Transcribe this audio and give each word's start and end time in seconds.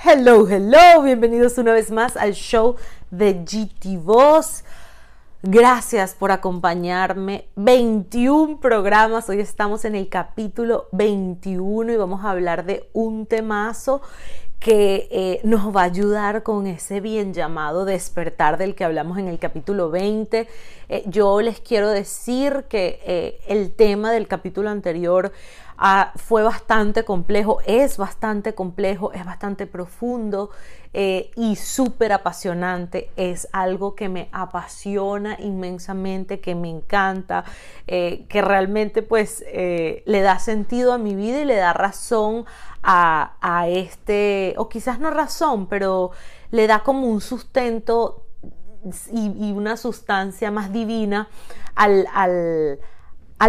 Hello, 0.00 0.46
hello, 0.48 1.02
bienvenidos 1.02 1.58
una 1.58 1.72
vez 1.72 1.90
más 1.90 2.16
al 2.16 2.32
show 2.32 2.76
de 3.10 3.32
GT 3.32 4.00
Voz. 4.00 4.62
Gracias 5.42 6.14
por 6.14 6.30
acompañarme. 6.30 7.48
21 7.56 8.60
programas, 8.60 9.28
hoy 9.28 9.40
estamos 9.40 9.84
en 9.84 9.96
el 9.96 10.08
capítulo 10.08 10.86
21 10.92 11.92
y 11.92 11.96
vamos 11.96 12.24
a 12.24 12.30
hablar 12.30 12.64
de 12.64 12.88
un 12.92 13.26
temazo 13.26 14.00
que 14.60 15.08
eh, 15.10 15.40
nos 15.42 15.74
va 15.74 15.82
a 15.82 15.86
ayudar 15.86 16.44
con 16.44 16.68
ese 16.68 17.00
bien 17.00 17.34
llamado 17.34 17.84
despertar 17.84 18.56
del 18.56 18.76
que 18.76 18.84
hablamos 18.84 19.18
en 19.18 19.26
el 19.26 19.40
capítulo 19.40 19.90
20. 19.90 20.48
Eh, 20.88 21.02
yo 21.06 21.40
les 21.40 21.58
quiero 21.58 21.90
decir 21.90 22.66
que 22.68 23.00
eh, 23.04 23.40
el 23.48 23.72
tema 23.72 24.12
del 24.12 24.28
capítulo 24.28 24.70
anterior 24.70 25.32
Ah, 25.80 26.12
fue 26.16 26.42
bastante 26.42 27.04
complejo, 27.04 27.60
es 27.64 27.98
bastante 27.98 28.52
complejo, 28.52 29.12
es 29.12 29.24
bastante 29.24 29.68
profundo 29.68 30.50
eh, 30.92 31.30
y 31.36 31.54
súper 31.54 32.12
apasionante. 32.12 33.12
Es 33.14 33.46
algo 33.52 33.94
que 33.94 34.08
me 34.08 34.28
apasiona 34.32 35.36
inmensamente, 35.38 36.40
que 36.40 36.56
me 36.56 36.68
encanta, 36.68 37.44
eh, 37.86 38.26
que 38.28 38.42
realmente 38.42 39.02
pues 39.02 39.44
eh, 39.46 40.02
le 40.04 40.20
da 40.22 40.40
sentido 40.40 40.92
a 40.92 40.98
mi 40.98 41.14
vida 41.14 41.42
y 41.42 41.44
le 41.44 41.54
da 41.54 41.72
razón 41.72 42.44
a, 42.82 43.66
este, 43.68 44.54
o 44.56 44.68
quizás 44.68 44.98
no 44.98 45.12
razón, 45.12 45.68
pero 45.68 46.10
le 46.50 46.66
da 46.66 46.80
como 46.80 47.06
un 47.06 47.20
sustento 47.20 48.24
y, 49.12 49.52
una 49.52 49.76
sustancia 49.76 50.50
más 50.50 50.72
divina 50.72 51.28
al 51.76 52.80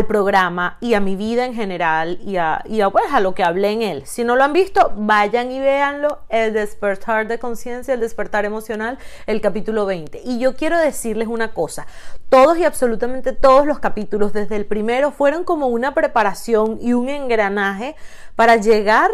programa 0.05 0.77
y 0.81 0.93
a 0.93 0.99
mi 0.99 1.15
vida 1.15 1.45
en 1.45 1.53
general 1.55 2.19
y 2.23 2.37
a, 2.37 2.63
pues, 2.91 3.05
a 3.11 3.19
lo 3.19 3.33
que 3.33 3.43
hablé 3.43 3.71
en 3.71 3.81
él. 3.81 4.03
Si 4.05 4.23
no 4.23 4.35
lo 4.35 4.43
han 4.43 4.53
visto, 4.53 4.93
vayan 4.95 5.51
y 5.51 5.59
véanlo, 5.59 6.19
el 6.29 6.53
despertar 6.53 7.27
de 7.27 7.39
conciencia, 7.39 7.95
el 7.95 7.99
despertar 7.99 8.45
emocional, 8.45 8.99
el 9.25 9.41
capítulo 9.41 9.85
20. 9.85 10.21
Y 10.23 10.39
yo 10.39 10.55
quiero 10.55 10.77
decirles 10.77 11.27
una 11.27 11.53
cosa, 11.53 11.87
todos 12.29 12.57
y 12.57 12.65
absolutamente 12.65 13.33
todos 13.33 13.65
los 13.65 13.79
capítulos 13.79 14.31
desde 14.31 14.55
el 14.55 14.65
primero 14.65 15.11
fueron 15.11 15.43
como 15.43 15.67
una 15.67 15.93
preparación 15.93 16.77
y 16.81 16.93
un 16.93 17.09
engranaje 17.09 17.95
para 18.35 18.57
llegar 18.57 19.09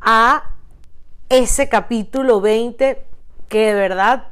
a 0.00 0.50
ese 1.30 1.70
capítulo 1.70 2.42
20 2.42 3.06
que 3.48 3.66
de 3.66 3.74
verdad 3.74 4.31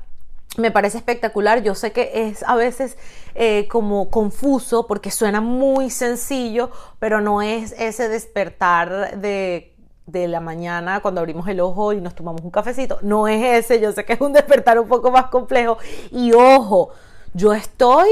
me 0.56 0.70
parece 0.70 0.98
espectacular. 0.98 1.62
Yo 1.62 1.75
sé 1.75 1.93
que 1.93 2.29
es 2.29 2.43
a 2.43 2.56
veces 2.56 2.97
eh, 3.34 3.69
como 3.69 4.11
confuso 4.11 4.87
porque 4.87 5.11
suena 5.11 5.41
muy 5.41 5.91
sencillo, 5.91 6.70
pero 6.98 7.20
no 7.20 7.43
es 7.43 7.73
ese 7.79 8.09
despertar 8.09 9.21
de, 9.21 9.75
de 10.06 10.28
la 10.28 10.41
mañana 10.41 11.01
cuando 11.01 11.21
abrimos 11.21 11.48
el 11.48 11.61
ojo 11.61 11.93
y 11.93 12.01
nos 12.01 12.15
tomamos 12.15 12.43
un 12.43 12.51
cafecito. 12.51 12.98
No 13.03 13.28
es 13.28 13.65
ese, 13.65 13.81
yo 13.81 13.93
sé 13.93 14.05
que 14.05 14.15
es 14.15 14.21
un 14.21 14.33
despertar 14.34 14.78
un 14.78 14.89
poco 14.89 15.11
más 15.11 15.27
complejo. 15.27 15.78
Y 16.11 16.33
ojo, 16.33 16.91
yo 17.33 17.53
estoy 17.53 18.09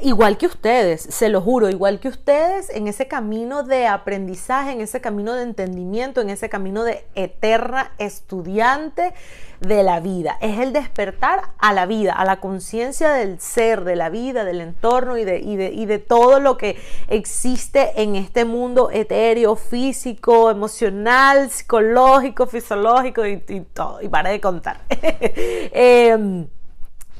igual 0.00 0.38
que 0.38 0.46
ustedes, 0.46 1.02
se 1.02 1.28
lo 1.28 1.42
juro, 1.42 1.68
igual 1.68 2.00
que 2.00 2.08
ustedes 2.08 2.70
en 2.70 2.88
ese 2.88 3.06
camino 3.06 3.62
de 3.62 3.86
aprendizaje, 3.86 4.72
en 4.72 4.80
ese 4.80 5.00
camino 5.00 5.34
de 5.34 5.42
entendimiento, 5.42 6.20
en 6.20 6.30
ese 6.30 6.48
camino 6.48 6.82
de 6.82 7.04
eterna 7.14 7.92
estudiante 7.98 9.12
de 9.60 9.82
la 9.82 10.00
vida. 10.00 10.38
Es 10.40 10.58
el 10.58 10.72
despertar 10.72 11.42
a 11.58 11.72
la 11.72 11.86
vida, 11.86 12.14
a 12.14 12.24
la 12.24 12.40
conciencia 12.40 13.12
del 13.12 13.40
ser, 13.40 13.84
de 13.84 13.94
la 13.94 14.08
vida, 14.08 14.44
del 14.44 14.60
entorno 14.60 15.18
y 15.18 15.24
de, 15.24 15.38
y 15.38 15.86
de, 15.86 15.98
todo 15.98 16.40
lo 16.40 16.56
que 16.56 16.76
existe 17.08 18.02
en 18.02 18.16
este 18.16 18.44
mundo 18.44 18.90
etéreo, 18.90 19.54
físico, 19.54 20.50
emocional, 20.50 21.50
psicológico, 21.50 22.46
fisiológico 22.46 23.26
y, 23.26 23.36
todo. 23.72 24.00
Y 24.00 24.08
para 24.08 24.30
de 24.30 24.40
contar. 24.40 24.80
Em, 24.90 26.46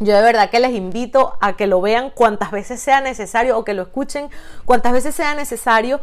yo 0.05 0.14
de 0.14 0.22
verdad 0.22 0.50
que 0.50 0.61
les 0.61 0.72
invito 0.72 1.34
a 1.41 1.55
que 1.55 1.67
lo 1.67 1.81
vean 1.81 2.11
cuantas 2.11 2.50
veces 2.50 2.81
sea 2.81 3.00
necesario 3.00 3.58
o 3.58 3.64
que 3.64 3.75
lo 3.75 3.83
escuchen 3.83 4.31
cuantas 4.65 4.93
veces 4.93 5.15
sea 5.15 5.34
necesario 5.34 6.00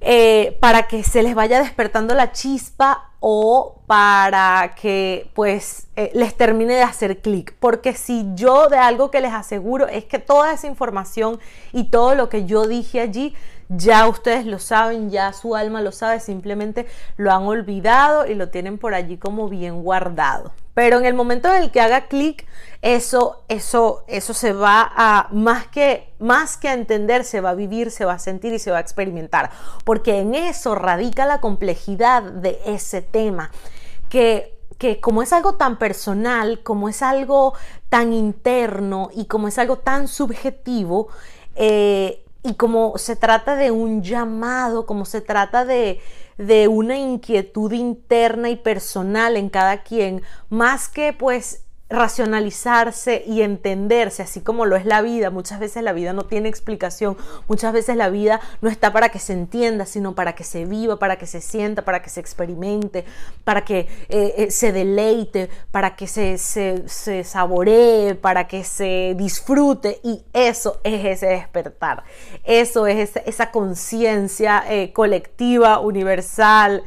eh, 0.00 0.56
para 0.60 0.86
que 0.86 1.02
se 1.02 1.24
les 1.24 1.34
vaya 1.34 1.60
despertando 1.60 2.14
la 2.14 2.30
chispa 2.30 3.10
o 3.18 3.82
para 3.86 4.76
que 4.80 5.30
pues 5.34 5.88
eh, 5.96 6.12
les 6.14 6.36
termine 6.36 6.74
de 6.74 6.82
hacer 6.82 7.20
clic. 7.20 7.54
Porque 7.58 7.94
si 7.94 8.26
yo 8.34 8.68
de 8.68 8.78
algo 8.78 9.10
que 9.10 9.20
les 9.20 9.32
aseguro 9.32 9.88
es 9.88 10.04
que 10.04 10.20
toda 10.20 10.52
esa 10.52 10.68
información 10.68 11.40
y 11.72 11.84
todo 11.84 12.14
lo 12.14 12.28
que 12.28 12.44
yo 12.44 12.66
dije 12.66 13.00
allí, 13.00 13.34
ya 13.68 14.06
ustedes 14.06 14.46
lo 14.46 14.60
saben, 14.60 15.10
ya 15.10 15.32
su 15.32 15.56
alma 15.56 15.82
lo 15.82 15.90
sabe, 15.90 16.20
simplemente 16.20 16.86
lo 17.16 17.32
han 17.32 17.42
olvidado 17.42 18.26
y 18.26 18.34
lo 18.34 18.50
tienen 18.50 18.78
por 18.78 18.94
allí 18.94 19.18
como 19.18 19.48
bien 19.48 19.82
guardado. 19.82 20.52
Pero 20.78 20.98
en 20.98 21.06
el 21.06 21.14
momento 21.14 21.52
en 21.52 21.60
el 21.60 21.72
que 21.72 21.80
haga 21.80 22.06
clic, 22.06 22.46
eso, 22.82 23.42
eso, 23.48 24.04
eso 24.06 24.32
se 24.32 24.52
va 24.52 24.88
a, 24.94 25.26
más 25.32 25.66
que, 25.66 26.14
más 26.20 26.56
que 26.56 26.68
a 26.68 26.74
entender, 26.74 27.24
se 27.24 27.40
va 27.40 27.50
a 27.50 27.54
vivir, 27.54 27.90
se 27.90 28.04
va 28.04 28.12
a 28.12 28.18
sentir 28.20 28.52
y 28.52 28.60
se 28.60 28.70
va 28.70 28.76
a 28.76 28.80
experimentar. 28.80 29.50
Porque 29.82 30.20
en 30.20 30.36
eso 30.36 30.76
radica 30.76 31.26
la 31.26 31.40
complejidad 31.40 32.22
de 32.22 32.60
ese 32.64 33.02
tema. 33.02 33.50
Que 34.08 34.56
que 34.78 35.00
como 35.00 35.22
es 35.22 35.32
algo 35.32 35.56
tan 35.56 35.78
personal, 35.80 36.62
como 36.62 36.88
es 36.88 37.02
algo 37.02 37.54
tan 37.88 38.12
interno 38.12 39.10
y 39.12 39.24
como 39.24 39.48
es 39.48 39.58
algo 39.58 39.78
tan 39.78 40.06
subjetivo, 40.06 41.08
eh, 41.56 42.24
y 42.44 42.54
como 42.54 42.96
se 42.98 43.16
trata 43.16 43.56
de 43.56 43.72
un 43.72 44.04
llamado, 44.04 44.86
como 44.86 45.06
se 45.06 45.22
trata 45.22 45.64
de, 45.64 46.00
de 46.38 46.68
una 46.68 46.96
inquietud 46.96 47.72
interna 47.72 48.48
y 48.48 48.56
personal 48.56 49.36
en 49.36 49.50
cada 49.50 49.82
quien, 49.82 50.22
más 50.48 50.88
que 50.88 51.12
pues 51.12 51.64
racionalizarse 51.90 53.24
y 53.26 53.40
entenderse, 53.42 54.22
así 54.22 54.40
como 54.40 54.66
lo 54.66 54.76
es 54.76 54.84
la 54.84 55.00
vida. 55.00 55.30
Muchas 55.30 55.58
veces 55.58 55.82
la 55.82 55.92
vida 55.92 56.12
no 56.12 56.24
tiene 56.24 56.48
explicación, 56.48 57.16
muchas 57.48 57.72
veces 57.72 57.96
la 57.96 58.10
vida 58.10 58.40
no 58.60 58.68
está 58.68 58.92
para 58.92 59.08
que 59.08 59.18
se 59.18 59.32
entienda, 59.32 59.86
sino 59.86 60.14
para 60.14 60.34
que 60.34 60.44
se 60.44 60.66
viva, 60.66 60.98
para 60.98 61.16
que 61.16 61.26
se 61.26 61.40
sienta, 61.40 61.82
para 61.82 62.02
que 62.02 62.10
se 62.10 62.20
experimente, 62.20 63.04
para 63.44 63.64
que 63.64 63.88
eh, 64.08 64.34
eh, 64.36 64.50
se 64.50 64.72
deleite, 64.72 65.48
para 65.70 65.96
que 65.96 66.06
se, 66.06 66.36
se, 66.36 67.24
saboree, 67.24 68.14
para 68.14 68.46
que 68.46 68.64
se 68.64 69.14
disfrute. 69.16 70.00
Y 70.02 70.22
eso 70.34 70.80
es 70.84 71.04
ese 71.04 71.26
despertar, 71.26 72.04
eso 72.44 72.86
es 72.86 73.16
esa, 73.24 73.50
conciencia 73.50 74.62
eh, 74.68 74.92
colectiva, 74.92 75.80
universal, 75.80 76.82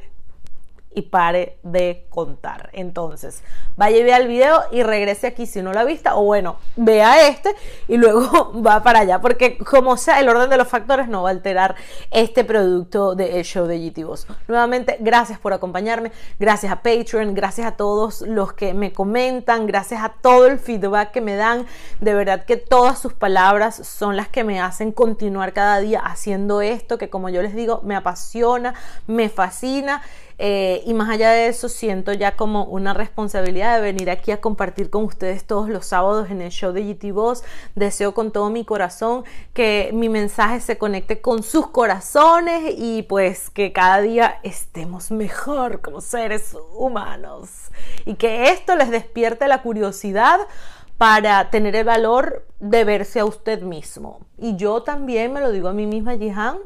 y 0.94 1.04
pare 1.04 1.58
de 1.64 2.06
contar. 2.10 2.70
Entonces, 2.74 3.44
vaya 3.78 3.98
y 3.98 4.04
vea 4.04 4.18
el 4.18 4.28
video 4.28 4.64
y 4.72 4.84
regrese 4.84 5.28
aquí 5.28 5.46
si 5.46 5.62
no 5.62 5.74
lo 5.74 5.80
ha 5.80 5.84
visto, 5.84 6.10
o 6.14 6.24
bueno, 6.24 6.58
vea 6.76 7.28
este 7.28 7.56
y 7.88 7.98
luego 7.98 8.52
va 8.66 8.84
para 8.84 9.00
allá, 9.00 9.20
porque 9.20 9.58
como 9.58 9.98
sea, 9.98 10.20
el 10.20 10.30
orden 10.30 10.50
de 10.50 10.58
los 10.58 10.68
factores 10.68 11.08
no 11.08 11.24
va 11.24 11.30
a 11.30 11.32
alterar 11.32 11.76
este 12.12 12.44
producto 12.44 13.16
de 13.16 13.40
el 13.40 13.46
show 13.46 13.66
de 13.68 13.80
GT 13.80 14.02
Nuevamente, 14.48 14.98
gracias 15.00 15.40
por 15.40 15.54
acompañarme, 15.54 16.12
gracias 16.40 16.72
a 16.72 16.78
Patreon, 16.78 17.34
gracias 17.34 17.68
a 17.68 17.72
todos 17.72 18.22
los 18.22 18.54
que 18.54 18.74
me 18.74 18.92
comentan, 18.92 19.68
gracias 19.68 20.04
a 20.04 20.10
todo 20.10 20.48
el 20.48 20.60
feedback 20.60 21.12
que 21.12 21.22
me 21.22 21.36
dan. 21.36 21.66
De 22.00 22.14
verdad 22.14 22.46
que 22.46 22.58
todas 22.58 23.00
sus 23.00 23.14
palabras 23.14 23.76
son 23.88 24.18
las 24.18 24.28
que 24.28 24.44
me 24.44 24.60
hacen 24.60 24.92
continuar 24.92 25.54
cada 25.54 25.80
día 25.80 26.00
haciendo 26.00 26.62
esto, 26.62 26.98
que 26.98 27.10
como 27.10 27.30
yo 27.30 27.42
les 27.42 27.56
digo, 27.56 27.82
me 27.84 27.96
apasiona, 27.96 28.74
me 29.08 29.30
fascina. 29.30 30.02
Eh, 30.44 30.82
y 30.88 30.96
más 30.96 31.08
allá 31.08 31.30
de 31.30 31.46
eso, 31.46 31.70
siento 31.70 32.14
ya 32.14 32.36
como 32.36 32.64
una 32.64 32.96
responsabilidad 32.96 33.76
de 33.76 33.82
venir 33.84 34.10
aquí 34.10 34.32
a 34.32 34.42
compartir 34.42 34.90
con 34.90 35.04
ustedes 35.04 35.46
todos 35.46 35.70
los 35.70 35.86
sábados 35.86 36.32
en 36.32 36.42
el 36.42 36.50
show 36.50 36.74
de 36.74 36.82
GT 36.82 37.12
Voz. 37.12 37.44
Deseo 37.76 38.16
con 38.16 38.32
todo 38.32 38.50
mi 38.50 38.66
corazón 38.66 39.24
que 39.54 39.92
mi 39.94 40.10
mensaje 40.10 40.60
se 40.60 40.80
conecte 40.80 41.22
con 41.22 41.44
sus 41.44 41.68
corazones 41.68 42.74
y 42.76 43.04
pues 43.04 43.52
que 43.52 43.72
cada 43.72 44.02
día 44.02 44.40
estemos 44.42 45.12
mejor 45.12 45.80
como 45.82 46.02
seres 46.02 46.58
humanos. 46.76 47.70
Y 48.06 48.16
que 48.16 48.50
esto 48.50 48.76
les 48.76 48.90
despierte 48.90 49.48
la 49.48 49.62
curiosidad 49.62 50.40
para 50.98 51.52
tener 51.52 51.76
el 51.76 51.86
valor 51.86 52.48
de 52.60 52.84
verse 52.84 53.20
a 53.20 53.26
usted 53.26 53.62
mismo. 53.62 54.22
Y 54.40 54.56
yo 54.56 54.82
también 54.82 55.34
me 55.34 55.40
lo 55.40 55.52
digo 55.52 55.68
a 55.68 55.74
mí 55.74 55.86
misma, 55.86 56.18
Jihan, 56.18 56.58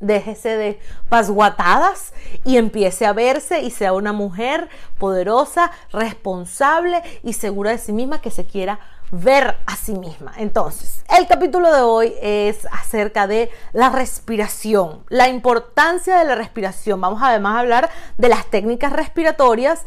déjese 0.00 0.56
de 0.56 0.80
pasguatadas 1.08 2.12
y 2.44 2.56
empiece 2.56 3.06
a 3.06 3.12
verse 3.12 3.62
y 3.62 3.70
sea 3.70 3.92
una 3.92 4.12
mujer 4.12 4.68
poderosa, 4.98 5.70
responsable 5.92 7.02
y 7.22 7.32
segura 7.32 7.72
de 7.72 7.78
sí 7.78 7.92
misma 7.92 8.20
que 8.20 8.30
se 8.30 8.44
quiera 8.44 8.78
ver 9.10 9.56
a 9.66 9.76
sí 9.76 9.94
misma. 9.94 10.32
Entonces, 10.36 11.02
el 11.16 11.26
capítulo 11.26 11.72
de 11.72 11.80
hoy 11.80 12.14
es 12.20 12.66
acerca 12.70 13.26
de 13.26 13.50
la 13.72 13.88
respiración, 13.90 15.04
la 15.08 15.28
importancia 15.28 16.18
de 16.18 16.24
la 16.24 16.34
respiración. 16.34 17.00
Vamos 17.00 17.20
además 17.22 17.56
a 17.56 17.60
hablar 17.60 17.90
de 18.18 18.28
las 18.28 18.46
técnicas 18.46 18.92
respiratorias, 18.92 19.84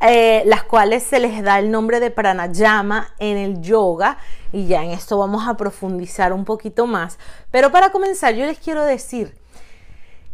eh, 0.00 0.42
las 0.46 0.62
cuales 0.62 1.02
se 1.02 1.20
les 1.20 1.42
da 1.42 1.58
el 1.58 1.70
nombre 1.70 2.00
de 2.00 2.10
pranayama 2.10 3.08
en 3.18 3.36
el 3.36 3.60
yoga. 3.60 4.18
Y 4.52 4.66
ya 4.66 4.82
en 4.82 4.90
esto 4.90 5.18
vamos 5.18 5.46
a 5.46 5.56
profundizar 5.56 6.32
un 6.32 6.44
poquito 6.44 6.86
más. 6.86 7.18
Pero 7.50 7.70
para 7.70 7.90
comenzar, 7.90 8.34
yo 8.34 8.46
les 8.46 8.58
quiero 8.58 8.84
decir 8.84 9.39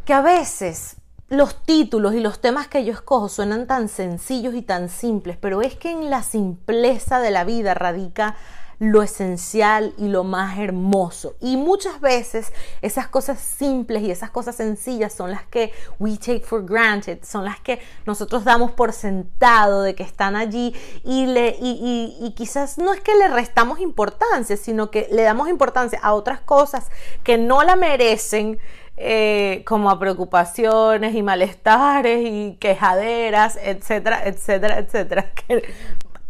que 0.07 0.15
a 0.15 0.23
veces 0.23 0.97
los 1.29 1.63
títulos 1.65 2.15
y 2.15 2.21
los 2.21 2.41
temas 2.41 2.69
que 2.69 2.85
yo 2.85 2.93
escojo 2.93 3.29
suenan 3.29 3.67
tan 3.67 3.89
sencillos 3.89 4.55
y 4.55 4.63
tan 4.63 4.89
simples, 4.89 5.37
pero 5.37 5.61
es 5.61 5.75
que 5.75 5.91
en 5.91 6.09
la 6.09 6.23
simpleza 6.23 7.19
de 7.19 7.33
la 7.33 7.43
vida 7.43 7.75
radica 7.75 8.37
lo 8.79 9.03
esencial 9.03 9.95
y 9.97 10.09
lo 10.09 10.23
más 10.23 10.59
hermoso. 10.59 11.35
Y 11.41 11.57
muchas 11.57 12.01
veces 12.01 12.53
esas 12.83 13.09
cosas 13.09 13.41
simples 13.41 14.03
y 14.03 14.11
esas 14.11 14.31
cosas 14.31 14.55
sencillas 14.57 15.13
son 15.13 15.31
las 15.31 15.47
que 15.47 15.73
we 15.99 16.17
take 16.19 16.43
for 16.43 16.65
granted, 16.65 17.19
son 17.25 17.45
las 17.45 17.59
que 17.61 17.81
nosotros 18.05 18.45
damos 18.45 18.73
por 18.73 18.93
sentado 18.93 19.83
de 19.83 19.95
que 19.95 20.03
están 20.03 20.37
allí 20.37 20.75
y, 21.05 21.27
le, 21.27 21.57
y, 21.61 22.33
quizás 22.37 22.79
no 22.79 22.93
es 22.93 23.01
que 23.01 23.17
le 23.17 23.29
restamos 23.29 23.81
importancia, 23.81 24.57
sino 24.57 24.91
que 24.91 25.09
le 25.11 25.23
damos 25.23 25.49
importancia 25.49 25.99
a 26.03 26.13
otras 26.13 26.41
cosas 26.41 26.91
que 27.25 27.39
no 27.39 27.65
la 27.65 27.77
merecen. 27.77 28.61
Eh, 28.99 29.63
como 29.67 29.91
a 29.91 29.99
preocupaciones 29.99 31.15
y 31.15 31.23
malestares 31.23 32.21
y 32.25 32.57
quejaderas, 32.59 33.59
etcétera, 33.63 34.27
etcétera, 34.27 34.79
etcétera, 34.79 35.31
que 35.35 35.63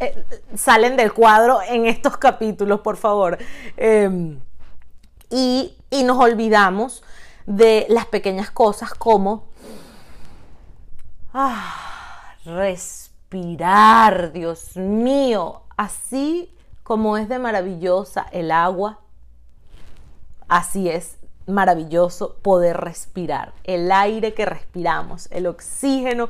eh, 0.00 0.24
salen 0.56 0.96
del 0.96 1.12
cuadro 1.12 1.60
en 1.62 1.86
estos 1.86 2.16
capítulos, 2.16 2.80
por 2.80 2.96
favor. 2.96 3.38
Em, 3.76 4.40
y, 5.30 5.72
nos 6.04 6.18
olvidamos 6.18 7.04
de 7.46 7.86
las 7.88 8.06
pequeñas 8.06 8.50
cosas 8.50 8.92
como 8.94 9.44
ah, 11.32 12.34
respirar, 12.44 14.32
Dios 14.32 14.76
mío, 14.76 15.62
así 15.76 16.52
como 16.82 17.16
es 17.16 17.28
de 17.28 17.38
maravillosa 17.38 18.26
el 18.32 18.50
agua, 18.50 18.98
así 20.48 20.88
es 20.90 21.16
maravilloso 21.46 22.36
poder 22.42 22.76
respirar, 22.76 23.52
el 23.64 23.92
aire 23.92 24.34
que 24.34 24.44
respiramos, 24.46 25.28
el 25.30 25.46
oxígeno 25.46 26.28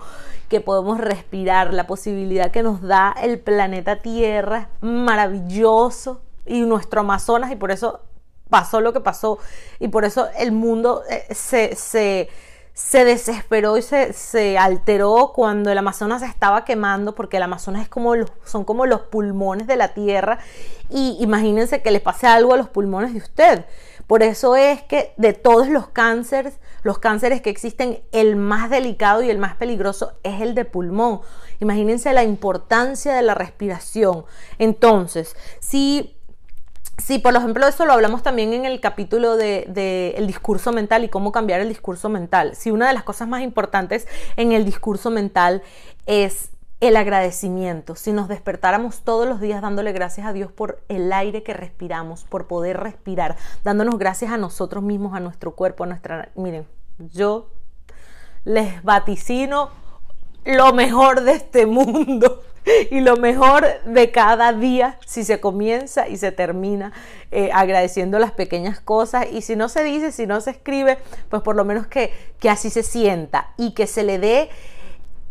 que 0.48 0.60
podemos 0.60 0.98
respirar, 0.98 1.72
la 1.72 1.86
posibilidad 1.86 2.50
que 2.50 2.62
nos 2.62 2.82
da 2.82 3.14
el 3.22 3.38
planeta 3.38 3.96
Tierra, 3.96 4.68
maravilloso, 4.80 6.20
y 6.46 6.60
nuestro 6.60 7.00
Amazonas, 7.00 7.50
y 7.50 7.56
por 7.56 7.70
eso 7.70 8.00
pasó 8.48 8.80
lo 8.80 8.92
que 8.92 9.00
pasó, 9.00 9.38
y 9.80 9.88
por 9.88 10.04
eso 10.04 10.28
el 10.38 10.52
mundo 10.52 11.02
eh, 11.10 11.34
se, 11.34 11.74
se, 11.74 13.04
desesperó 13.04 13.76
y 13.76 13.82
se, 13.82 14.12
se, 14.12 14.56
alteró 14.56 15.32
cuando 15.34 15.70
el 15.70 15.78
Amazonas 15.78 16.20
se 16.20 16.28
estaba 16.28 16.64
quemando, 16.64 17.14
porque 17.14 17.38
el 17.38 17.42
Amazonas 17.42 17.82
es 17.82 17.88
como 17.88 18.14
son 18.44 18.64
como 18.64 18.86
los 18.86 19.00
pulmones 19.00 19.66
de 19.66 19.76
la 19.76 19.88
Tierra, 19.88 20.38
y 20.88 21.16
imagínense 21.20 21.82
que 21.82 21.90
le 21.90 22.00
pase 22.00 22.28
algo 22.28 22.54
a 22.54 22.56
los 22.56 22.68
pulmones 22.68 23.12
de 23.12 23.18
usted 23.18 23.64
por 24.06 24.22
eso 24.22 24.54
es 24.56 24.82
que 24.82 25.12
de 25.16 25.32
todos 25.32 25.68
los 25.68 25.88
cánceres, 25.88 26.58
los 26.82 26.98
cánceres 26.98 27.40
que 27.40 27.50
existen, 27.50 28.02
el 28.12 28.36
más 28.36 28.70
delicado 28.70 29.22
y 29.22 29.30
el 29.30 29.38
más 29.38 29.56
peligroso 29.56 30.12
es 30.22 30.40
el 30.40 30.54
de 30.54 30.64
pulmón. 30.64 31.20
Imagínense 31.60 32.12
la 32.12 32.22
importancia 32.22 33.14
de 33.14 33.22
la 33.22 33.34
respiración. 33.34 34.24
Entonces, 34.58 35.34
si 35.58 36.16
si 36.98 37.18
por 37.18 37.36
ejemplo, 37.36 37.66
eso 37.66 37.84
lo 37.84 37.92
hablamos 37.92 38.22
también 38.22 38.54
en 38.54 38.64
el 38.64 38.80
capítulo 38.80 39.36
del 39.36 39.72
de, 39.74 40.24
discurso 40.26 40.72
mental 40.72 41.04
y 41.04 41.08
cómo 41.08 41.30
cambiar 41.30 41.60
el 41.60 41.68
discurso 41.68 42.08
mental. 42.08 42.56
Si 42.56 42.70
una 42.70 42.88
de 42.88 42.94
las 42.94 43.02
cosas 43.02 43.28
más 43.28 43.42
importantes 43.42 44.08
en 44.36 44.52
el 44.52 44.64
discurso 44.64 45.10
mental 45.10 45.62
es 46.06 46.50
el 46.80 46.96
agradecimiento, 46.96 47.94
si 47.94 48.12
nos 48.12 48.28
despertáramos 48.28 49.00
todos 49.00 49.26
los 49.26 49.40
días 49.40 49.62
dándole 49.62 49.92
gracias 49.92 50.26
a 50.26 50.32
Dios 50.32 50.52
por 50.52 50.82
el 50.88 51.12
aire 51.12 51.42
que 51.42 51.54
respiramos, 51.54 52.24
por 52.24 52.46
poder 52.46 52.78
respirar, 52.78 53.36
dándonos 53.64 53.98
gracias 53.98 54.30
a 54.30 54.36
nosotros 54.36 54.82
mismos, 54.82 55.14
a 55.14 55.20
nuestro 55.20 55.52
cuerpo, 55.52 55.84
a 55.84 55.86
nuestra... 55.86 56.28
Miren, 56.34 56.66
yo 56.98 57.48
les 58.44 58.82
vaticino 58.82 59.70
lo 60.44 60.72
mejor 60.72 61.22
de 61.22 61.32
este 61.32 61.66
mundo 61.66 62.42
y 62.90 63.00
lo 63.00 63.16
mejor 63.16 63.66
de 63.84 64.10
cada 64.10 64.52
día 64.52 64.98
si 65.06 65.24
se 65.24 65.40
comienza 65.40 66.08
y 66.08 66.18
se 66.18 66.30
termina 66.30 66.92
eh, 67.30 67.50
agradeciendo 67.52 68.18
las 68.18 68.32
pequeñas 68.32 68.80
cosas. 68.80 69.26
Y 69.32 69.42
si 69.42 69.56
no 69.56 69.68
se 69.68 69.82
dice, 69.82 70.12
si 70.12 70.26
no 70.26 70.40
se 70.40 70.50
escribe, 70.50 70.98
pues 71.28 71.42
por 71.42 71.56
lo 71.56 71.64
menos 71.64 71.86
que, 71.86 72.12
que 72.38 72.50
así 72.50 72.70
se 72.70 72.82
sienta 72.82 73.54
y 73.56 73.72
que 73.72 73.86
se 73.86 74.02
le 74.02 74.18
dé 74.18 74.50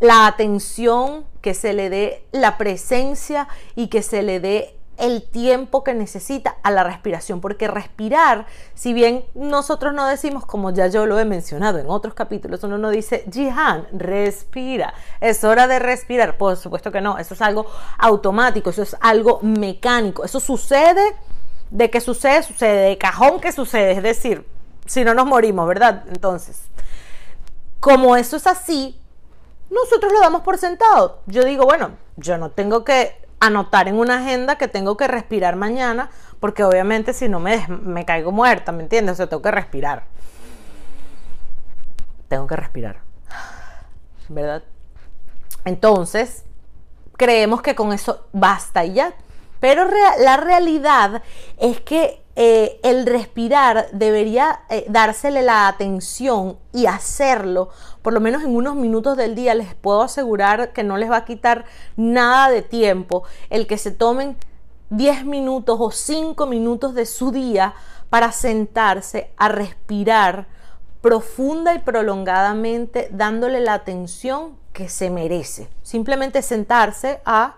la 0.00 0.26
atención, 0.26 1.24
que 1.40 1.54
se 1.54 1.72
le 1.72 1.90
dé 1.90 2.24
la 2.32 2.58
presencia 2.58 3.48
y 3.74 3.88
que 3.88 4.02
se 4.02 4.22
le 4.22 4.40
dé 4.40 4.76
el 4.98 5.22
tiempo 5.22 5.84
que 5.84 5.94
necesita 5.94 6.56
a 6.62 6.70
la 6.70 6.82
respiración, 6.82 7.40
porque 7.40 7.68
respirar, 7.68 8.46
si 8.74 8.92
bien 8.92 9.24
nosotros 9.34 9.92
no 9.92 10.06
decimos, 10.06 10.46
como 10.46 10.70
ya 10.70 10.86
yo 10.86 11.06
lo 11.06 11.18
he 11.18 11.24
mencionado 11.24 11.78
en 11.78 11.88
otros 11.88 12.14
capítulos, 12.14 12.64
uno 12.64 12.78
no 12.78 12.90
dice, 12.90 13.24
Jihan, 13.30 13.86
respira, 13.92 14.94
es 15.20 15.44
hora 15.44 15.66
de 15.66 15.78
respirar, 15.78 16.38
por 16.38 16.56
supuesto 16.56 16.90
que 16.90 17.00
no, 17.00 17.18
eso 17.18 17.34
es 17.34 17.42
algo 17.42 17.66
automático, 17.98 18.70
eso 18.70 18.82
es 18.82 18.96
algo 19.00 19.40
mecánico, 19.42 20.24
eso 20.24 20.40
sucede, 20.40 21.14
de 21.70 21.90
que 21.90 22.00
sucede, 22.00 22.42
sucede, 22.42 22.88
de 22.88 22.98
cajón 22.98 23.40
que 23.40 23.52
sucede, 23.52 23.92
es 23.92 24.02
decir, 24.02 24.46
si 24.86 25.04
no 25.04 25.14
nos 25.14 25.26
morimos, 25.26 25.66
¿verdad? 25.66 26.04
Entonces, 26.08 26.62
como 27.80 28.16
eso 28.16 28.36
es 28.36 28.46
así, 28.46 28.98
nosotros 29.70 30.12
lo 30.12 30.20
damos 30.20 30.42
por 30.42 30.58
sentado. 30.58 31.20
Yo 31.26 31.44
digo, 31.44 31.64
bueno, 31.64 31.92
yo 32.16 32.38
no 32.38 32.50
tengo 32.50 32.84
que 32.84 33.26
anotar 33.40 33.88
en 33.88 33.98
una 33.98 34.18
agenda 34.18 34.56
que 34.56 34.68
tengo 34.68 34.96
que 34.96 35.08
respirar 35.08 35.56
mañana, 35.56 36.10
porque 36.40 36.64
obviamente 36.64 37.12
si 37.12 37.28
no 37.28 37.40
me, 37.40 37.66
me 37.68 38.04
caigo 38.04 38.32
muerta, 38.32 38.72
¿me 38.72 38.82
entiendes? 38.82 39.14
O 39.14 39.16
sea, 39.16 39.26
tengo 39.28 39.42
que 39.42 39.50
respirar. 39.50 40.04
Tengo 42.28 42.46
que 42.46 42.56
respirar. 42.56 43.00
¿Verdad? 44.28 44.62
Entonces, 45.64 46.44
creemos 47.16 47.62
que 47.62 47.74
con 47.74 47.92
eso 47.92 48.26
basta 48.32 48.84
y 48.84 48.94
ya. 48.94 49.12
Pero 49.60 49.88
la 50.18 50.36
realidad 50.36 51.22
es 51.58 51.80
que 51.80 52.22
eh, 52.38 52.78
el 52.82 53.06
respirar 53.06 53.88
debería 53.92 54.60
eh, 54.68 54.84
dársele 54.88 55.40
la 55.42 55.68
atención 55.68 56.58
y 56.72 56.84
hacerlo, 56.84 57.70
por 58.06 58.12
lo 58.12 58.20
menos 58.20 58.44
en 58.44 58.54
unos 58.54 58.76
minutos 58.76 59.16
del 59.16 59.34
día, 59.34 59.56
les 59.56 59.74
puedo 59.74 60.00
asegurar 60.00 60.72
que 60.72 60.84
no 60.84 60.96
les 60.96 61.10
va 61.10 61.16
a 61.16 61.24
quitar 61.24 61.64
nada 61.96 62.50
de 62.50 62.62
tiempo 62.62 63.24
el 63.50 63.66
que 63.66 63.78
se 63.78 63.90
tomen 63.90 64.36
10 64.90 65.24
minutos 65.24 65.76
o 65.80 65.90
5 65.90 66.46
minutos 66.46 66.94
de 66.94 67.04
su 67.04 67.32
día 67.32 67.74
para 68.08 68.30
sentarse 68.30 69.32
a 69.36 69.48
respirar 69.48 70.46
profunda 71.00 71.74
y 71.74 71.80
prolongadamente, 71.80 73.08
dándole 73.10 73.58
la 73.58 73.74
atención 73.74 74.56
que 74.72 74.88
se 74.88 75.10
merece. 75.10 75.68
Simplemente 75.82 76.42
sentarse 76.42 77.20
a 77.24 77.56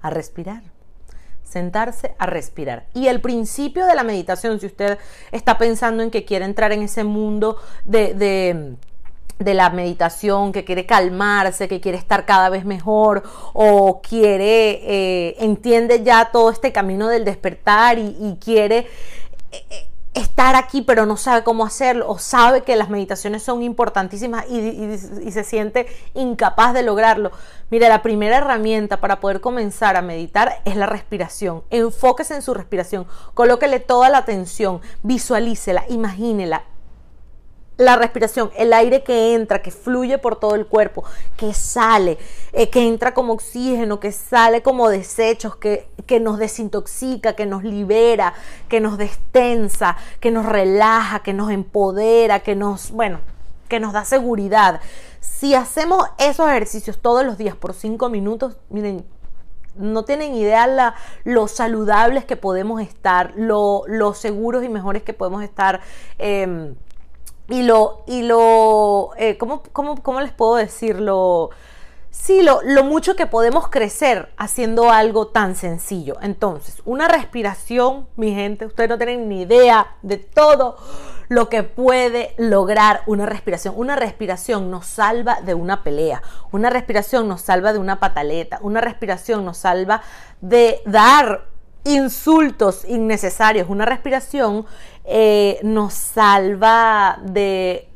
a 0.00 0.10
respirar. 0.10 0.71
Sentarse 1.52 2.14
a 2.18 2.26
respirar. 2.26 2.86
Y 2.94 3.08
el 3.08 3.20
principio 3.20 3.86
de 3.86 3.94
la 3.94 4.04
meditación, 4.04 4.58
si 4.58 4.66
usted 4.66 4.98
está 5.30 5.58
pensando 5.58 6.02
en 6.02 6.10
que 6.10 6.24
quiere 6.24 6.44
entrar 6.44 6.72
en 6.72 6.82
ese 6.82 7.04
mundo 7.04 7.58
de, 7.84 8.14
de 9.38 9.54
la 9.54 9.70
meditación, 9.70 10.52
que 10.52 10.64
quiere 10.64 10.86
calmarse, 10.86 11.68
que 11.68 11.80
quiere 11.80 11.98
estar 11.98 12.24
cada 12.24 12.48
vez 12.48 12.64
mejor 12.64 13.22
o 13.52 14.00
quiere, 14.00 14.80
eh, 14.82 15.36
entiende 15.40 16.02
ya 16.02 16.30
todo 16.32 16.50
este 16.50 16.72
camino 16.72 17.08
del 17.08 17.24
despertar 17.24 17.98
y, 17.98 18.38
quiere 18.42 18.86
eh, 19.50 19.64
eh, 19.70 19.88
estar 20.14 20.56
aquí 20.56 20.82
pero 20.82 21.06
no 21.06 21.16
sabe 21.16 21.42
cómo 21.42 21.64
hacerlo 21.64 22.08
o 22.08 22.18
sabe 22.18 22.62
que 22.62 22.76
las 22.76 22.90
meditaciones 22.90 23.42
son 23.42 23.62
importantísimas 23.62 24.44
y, 24.48 25.30
se 25.30 25.44
siente 25.44 25.86
incapaz 26.14 26.74
de 26.74 26.82
lograrlo. 26.82 27.30
Mire, 27.70 27.88
la 27.88 28.02
primera 28.02 28.38
herramienta 28.38 29.00
para 29.00 29.20
poder 29.20 29.40
comenzar 29.40 29.96
a 29.96 30.02
meditar 30.02 30.60
es 30.64 30.76
la 30.76 30.86
respiración. 30.86 31.62
Enfóquese 31.70 32.34
en 32.34 32.42
su 32.42 32.52
respiración, 32.52 33.06
colóquele 33.34 33.80
toda 33.80 34.10
la 34.10 34.18
atención, 34.18 34.80
visualícela, 35.02 35.84
imagínela, 35.88 36.64
la 37.82 37.96
respiración, 37.96 38.50
el 38.56 38.72
aire 38.72 39.02
que 39.02 39.34
entra, 39.34 39.60
que 39.60 39.70
fluye 39.70 40.18
por 40.18 40.36
todo 40.36 40.54
el 40.54 40.66
cuerpo, 40.66 41.04
que 41.36 41.52
sale, 41.54 42.18
eh, 42.52 42.70
que 42.70 42.86
entra 42.86 43.14
como 43.14 43.34
oxígeno, 43.34 44.00
que 44.00 44.12
sale 44.12 44.62
como 44.62 44.88
desechos, 44.88 45.56
que, 45.56 45.88
que 46.06 46.20
nos 46.20 46.38
desintoxica, 46.38 47.34
que 47.34 47.46
nos 47.46 47.64
libera, 47.64 48.34
que 48.68 48.80
nos 48.80 48.98
destensa, 48.98 49.96
que 50.20 50.30
nos 50.30 50.46
relaja, 50.46 51.20
que 51.20 51.32
nos 51.32 51.50
empodera, 51.50 52.40
que 52.40 52.54
nos, 52.54 52.90
bueno, 52.90 53.20
que 53.68 53.80
nos 53.80 53.92
da 53.92 54.04
seguridad. 54.04 54.80
Si 55.20 55.54
hacemos 55.54 56.04
esos 56.18 56.48
ejercicios 56.48 56.98
todos 57.00 57.24
los 57.24 57.38
días 57.38 57.56
por 57.56 57.74
cinco 57.74 58.08
minutos, 58.08 58.56
miren, 58.70 59.04
no 59.74 60.04
tienen 60.04 60.34
idea 60.34 60.66
la, 60.66 60.94
lo 61.24 61.48
saludables 61.48 62.24
que 62.24 62.36
podemos 62.36 62.80
estar, 62.80 63.32
lo, 63.36 63.84
seguros 64.14 64.64
y 64.64 64.68
mejores 64.68 65.02
que 65.02 65.12
podemos 65.14 65.42
estar. 65.42 65.80
Em, 66.18 66.74
y 67.52 67.62
lo, 67.64 68.02
y 68.06 68.22
lo, 68.22 69.10
eh, 69.18 69.36
¿cómo, 69.36 70.20
les 70.22 70.32
puedo 70.32 70.56
decirlo? 70.56 71.50
sí, 72.10 72.42
lo, 72.42 72.60
lo, 72.62 72.82
mucho 72.82 73.14
que 73.14 73.26
podemos 73.26 73.68
crecer 73.68 74.32
haciendo 74.38 74.90
algo 74.90 75.26
tan 75.26 75.54
sencillo. 75.54 76.16
Entonces, 76.22 76.80
una 76.86 77.08
respiración, 77.08 78.06
mi 78.16 78.34
gente, 78.34 78.64
ustedes 78.64 78.88
no 78.88 78.96
tienen 78.96 79.28
ni 79.28 79.42
idea 79.42 79.96
de 80.00 80.16
todo 80.16 80.78
lo 81.28 81.50
que 81.50 81.62
puede 81.62 82.34
lograr 82.38 83.02
una 83.04 83.26
respiración. 83.26 83.74
Una 83.76 83.96
respiración 83.96 84.70
nos 84.70 84.86
salva 84.86 85.42
de 85.42 85.52
una 85.52 85.82
pelea, 85.82 86.22
una 86.52 86.70
respiración 86.70 87.28
nos 87.28 87.42
salva 87.42 87.74
de 87.74 87.78
una 87.78 88.00
pataleta, 88.00 88.60
una 88.62 88.80
respiración 88.80 89.44
nos 89.44 89.58
salva 89.58 90.02
de 90.40 90.80
dar 90.86 91.51
insultos 91.84 92.84
innecesarios, 92.84 93.68
una 93.68 93.84
respiración 93.84 94.66
eh, 95.04 95.58
nos 95.62 95.94
salva 95.94 97.18
de 97.24 97.92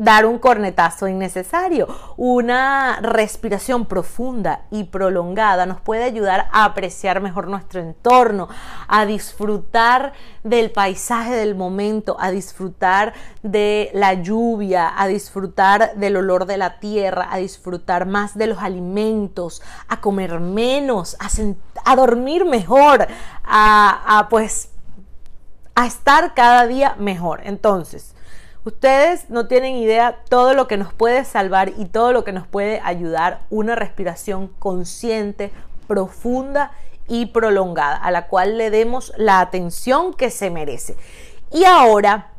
dar 0.00 0.24
un 0.24 0.38
cornetazo 0.38 1.08
innecesario. 1.08 1.86
Una 2.16 3.00
respiración 3.02 3.84
profunda 3.84 4.62
y 4.70 4.84
prolongada 4.84 5.66
nos 5.66 5.82
puede 5.82 6.04
ayudar 6.04 6.48
a 6.52 6.64
apreciar 6.64 7.20
mejor 7.20 7.48
nuestro 7.48 7.80
entorno, 7.80 8.48
a 8.88 9.04
disfrutar 9.04 10.14
del 10.42 10.70
paisaje 10.70 11.34
del 11.34 11.54
momento, 11.54 12.16
a 12.18 12.30
disfrutar 12.30 13.12
de 13.42 13.90
la 13.92 14.14
lluvia, 14.14 14.90
a 14.96 15.06
disfrutar 15.06 15.94
del 15.96 16.16
olor 16.16 16.46
de 16.46 16.56
la 16.56 16.80
tierra, 16.80 17.28
a 17.30 17.36
disfrutar 17.36 18.06
más 18.06 18.38
de 18.38 18.46
los 18.46 18.58
alimentos, 18.58 19.60
a 19.86 20.00
comer 20.00 20.40
menos, 20.40 21.14
a, 21.20 21.28
dormir 21.96 22.44
mejor, 22.44 23.06
a, 23.44 24.18
a 24.18 24.28
pues 24.28 24.70
a 25.74 25.86
estar 25.86 26.34
cada 26.34 26.66
día 26.66 26.94
mejor. 26.98 27.40
Entonces, 27.44 28.14
Ustedes 28.62 29.30
no 29.30 29.46
tienen 29.46 29.76
idea 29.76 30.18
todo 30.28 30.52
lo 30.52 30.68
que 30.68 30.76
nos 30.76 30.92
puede 30.92 31.24
salvar 31.24 31.72
y 31.78 31.86
todo 31.86 32.12
lo 32.12 32.24
que 32.24 32.32
nos 32.32 32.46
puede 32.46 32.78
ayudar 32.84 33.40
una 33.48 33.74
respiración 33.74 34.48
consciente, 34.58 35.50
profunda 35.88 36.72
y 37.08 37.26
prolongada, 37.26 37.96
a 37.96 38.10
la 38.10 38.28
cual 38.28 38.58
le 38.58 38.70
demos 38.70 39.14
la 39.16 39.40
atención 39.40 40.12
que 40.12 40.28
se 40.30 40.50
merece. 40.50 40.94
Y 41.50 41.64
ahora 41.64 42.32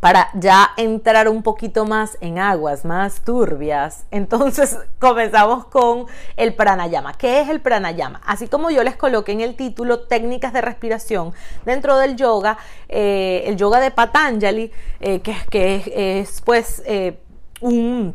para 0.00 0.30
ya 0.34 0.70
entrar 0.76 1.28
un 1.28 1.42
poquito 1.42 1.84
más 1.84 2.16
en 2.20 2.38
aguas 2.38 2.84
más 2.84 3.20
turbias, 3.20 4.06
entonces 4.10 4.78
comenzamos 4.98 5.66
con 5.66 6.06
el 6.36 6.54
pranayama. 6.54 7.12
¿Qué 7.14 7.40
es 7.40 7.48
el 7.48 7.60
pranayama? 7.60 8.20
Así 8.24 8.48
como 8.48 8.70
yo 8.70 8.82
les 8.82 8.96
coloqué 8.96 9.32
en 9.32 9.42
el 9.42 9.56
título 9.56 10.00
técnicas 10.00 10.52
de 10.52 10.62
respiración 10.62 11.32
dentro 11.64 11.98
del 11.98 12.16
yoga, 12.16 12.58
eh, 12.88 13.44
el 13.46 13.56
yoga 13.56 13.80
de 13.80 13.90
Patanjali, 13.90 14.72
eh, 15.00 15.20
que, 15.20 16.20
es, 16.20 16.40
pues 16.42 16.82
eh, 16.86 17.18
un 17.60 18.14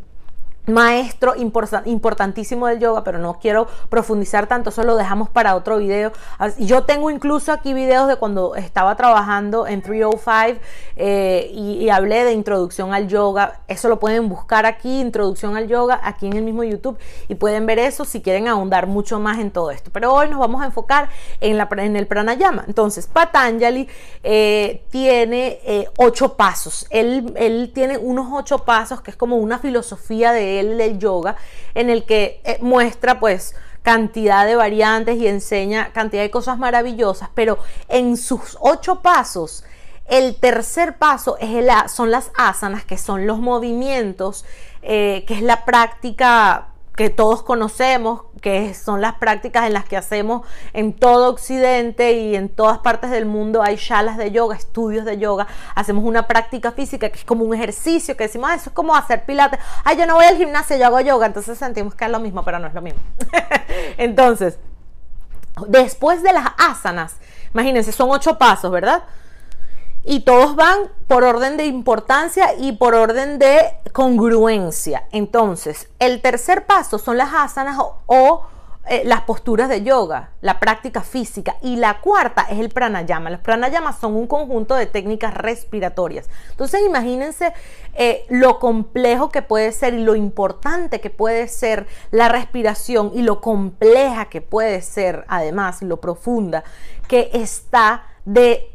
maestro 0.67 1.33
importantísimo 1.35 2.67
del 2.67 2.79
yoga, 2.79 3.03
pero 3.03 3.19
no 3.19 3.39
quiero 3.39 3.67
profundizar 3.89 4.47
tanto, 4.47 4.69
eso 4.69 4.83
lo 4.83 4.95
dejamos 4.95 5.29
para 5.29 5.55
otro 5.55 5.77
video. 5.77 6.11
Yo 6.59 6.83
tengo 6.83 7.09
incluso 7.09 7.51
aquí 7.51 7.73
videos 7.73 8.07
de 8.07 8.15
cuando 8.15 8.55
estaba 8.55 8.95
trabajando 8.95 9.67
en 9.67 9.81
305 9.81 10.59
eh, 10.95 11.51
y, 11.53 11.89
hablé 11.89 12.23
de 12.23 12.33
introducción 12.33 12.93
al 12.93 13.07
yoga. 13.07 13.61
Eso 13.67 13.89
lo 13.89 13.99
pueden 13.99 14.27
buscar 14.27 14.65
aquí, 14.65 14.99
introducción 14.99 15.55
al 15.55 15.67
yoga, 15.67 15.99
aquí 16.03 16.27
en 16.27 16.33
el 16.33 16.43
mismo 16.43 16.63
YouTube 16.63 16.97
y 17.27 17.35
pueden 17.35 17.65
ver 17.65 17.79
eso 17.79 18.05
si 18.05 18.21
quieren 18.21 18.47
ahondar 18.47 18.87
mucho 18.87 19.19
más 19.19 19.39
en 19.39 19.51
todo 19.51 19.71
esto. 19.71 19.91
Pero 19.93 20.13
hoy 20.13 20.29
nos 20.29 20.39
vamos 20.39 20.61
a 20.61 20.65
enfocar 20.65 21.09
en, 21.41 21.57
la, 21.57 21.69
en 21.77 21.95
el 21.95 22.07
pranayama. 22.07 22.65
Entonces, 22.67 23.07
Patanjali 23.07 23.87
eh, 24.23 24.83
tiene 24.89 25.59
eh, 25.63 25.89
ocho 25.97 26.35
pasos. 26.35 26.87
Él, 26.89 27.33
él 27.37 27.71
tiene 27.73 27.97
unos 27.97 28.27
ocho 28.31 28.59
pasos 28.59 29.01
que 29.01 29.11
es 29.11 29.17
como 29.17 29.37
una 29.37 29.59
filosofía 29.59 30.31
de 30.31 30.54
el 30.59 30.77
del 30.77 30.99
yoga, 30.99 31.35
en 31.73 31.89
el 31.89 32.05
que 32.05 32.41
eh, 32.43 32.57
muestra 32.61 33.19
pues 33.19 33.55
cantidad 33.81 34.45
de 34.45 34.55
variantes 34.55 35.17
y 35.17 35.27
enseña 35.27 35.91
cantidad 35.93 36.23
de 36.23 36.31
cosas 36.31 36.57
maravillosas, 36.57 37.29
pero 37.35 37.59
en 37.87 38.17
sus 38.17 38.57
ocho 38.59 39.01
pasos, 39.01 39.63
el 40.07 40.35
tercer 40.35 40.97
paso 40.97 41.37
es 41.39 41.49
son 41.91 42.11
las 42.11 42.31
asanas, 42.35 42.85
que 42.85 42.97
son 42.97 43.27
los 43.27 43.39
movimientos, 43.39 44.45
eh, 44.81 45.23
que 45.27 45.35
es 45.35 45.41
la 45.41 45.65
práctica 45.65 46.67
que 46.95 47.09
todos 47.09 47.43
conocemos, 47.43 48.21
que 48.41 48.73
son 48.73 49.01
las 49.01 49.15
prácticas 49.15 49.67
en 49.67 49.73
las 49.73 49.85
que 49.85 49.97
hacemos 49.97 50.47
en 50.73 50.93
todo 50.93 51.29
Occidente 51.29 52.13
y 52.13 52.35
en 52.35 52.47
todas 52.47 52.79
partes 52.79 53.11
del 53.11 53.25
mundo 53.25 53.61
hay 53.61 53.75
shalas 53.75 54.17
de 54.17 54.31
yoga, 54.31 54.55
estudios 54.55 55.03
de 55.03 55.17
yoga, 55.17 55.47
hacemos 55.75 56.05
una 56.05 56.27
práctica 56.27 56.71
física 56.71 57.09
que 57.09 57.17
es 57.17 57.25
como 57.25 57.43
un 57.43 57.53
ejercicio, 57.53 58.15
que 58.15 58.23
decimos, 58.23 58.49
ah, 58.49 58.55
eso 58.55 58.69
es 58.69 58.73
como 58.73 58.95
hacer 58.95 59.25
pilates, 59.25 59.59
ay, 59.83 59.97
yo 59.97 60.05
no 60.05 60.15
voy 60.15 60.25
al 60.25 60.37
gimnasio, 60.37 60.77
yo 60.77 60.85
hago 60.85 61.01
yoga, 61.01 61.25
entonces 61.25 61.57
sentimos 61.57 61.95
que 61.95 62.05
es 62.05 62.11
lo 62.11 62.19
mismo, 62.19 62.43
pero 62.45 62.59
no 62.59 62.67
es 62.67 62.73
lo 62.73 62.81
mismo. 62.81 63.01
entonces, 63.97 64.57
después 65.67 66.23
de 66.23 66.31
las 66.31 66.47
asanas, 66.57 67.17
imagínense, 67.53 67.91
son 67.91 68.09
ocho 68.09 68.37
pasos, 68.37 68.71
¿verdad? 68.71 69.03
Y 70.05 70.19
todos 70.21 70.55
van 70.55 70.91
por 71.07 71.23
orden 71.23 71.57
de 71.57 71.65
importancia 71.65 72.53
y 72.57 72.73
por 72.73 72.93
orden 72.93 73.39
de 73.39 73.73
congruencia. 73.91 75.05
Entonces, 75.11 75.89
el 75.99 76.21
tercer 76.21 76.65
paso 76.65 76.99
son 76.99 77.17
las 77.17 77.33
asanas 77.33 77.77
o, 78.05 78.45
eh, 78.87 79.01
las 79.03 79.21
posturas 79.21 79.67
de 79.67 79.81
yoga, 79.81 80.29
la 80.41 80.59
práctica 80.59 81.01
física. 81.01 81.55
Y 81.63 81.77
la 81.77 82.01
cuarta 82.01 82.45
es 82.51 82.59
el 82.59 82.69
pranayama. 82.69 83.31
Los 83.31 83.39
pranayamas 83.39 83.97
son 83.97 84.15
un 84.15 84.27
conjunto 84.27 84.75
de 84.75 84.85
técnicas 84.85 85.33
respiratorias. 85.33 86.29
Entonces, 86.51 86.81
imagínense 86.85 87.51
eh, 87.95 88.25
lo 88.29 88.59
complejo 88.59 89.29
que 89.29 89.41
puede 89.41 89.71
ser 89.71 89.95
y 89.95 90.03
lo 90.03 90.15
importante 90.15 91.01
que 91.01 91.09
puede 91.09 91.47
ser 91.47 91.87
la 92.11 92.29
respiración 92.29 93.11
y 93.15 93.23
lo 93.23 93.41
compleja 93.41 94.25
que 94.25 94.41
puede 94.41 94.83
ser, 94.83 95.25
además, 95.29 95.81
lo 95.81 95.99
profunda 95.99 96.63
que 97.07 97.31
está 97.33 98.03
de 98.25 98.74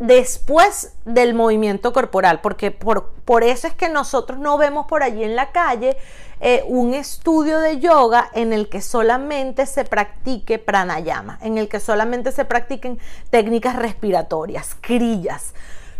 después 0.00 0.94
del 1.04 1.34
movimiento 1.34 1.92
corporal, 1.92 2.40
porque 2.40 2.70
por, 2.70 3.10
por, 3.24 3.44
eso 3.44 3.68
es 3.68 3.74
que 3.74 3.90
nosotros 3.90 4.38
no 4.38 4.56
vemos 4.56 4.86
por 4.86 5.02
allí 5.02 5.22
en 5.22 5.36
la 5.36 5.52
calle 5.52 5.96
eh, 6.40 6.64
un 6.66 6.94
estudio 6.94 7.60
de 7.60 7.78
yoga 7.80 8.30
en 8.32 8.54
el 8.54 8.70
que 8.70 8.80
solamente 8.80 9.66
se 9.66 9.84
practique 9.84 10.58
pranayama, 10.58 11.38
en 11.42 11.58
el 11.58 11.68
que 11.68 11.80
solamente 11.80 12.32
se 12.32 12.46
practiquen 12.46 12.98
técnicas 13.28 13.76
respiratorias, 13.76 14.74
crillas, 14.80 15.52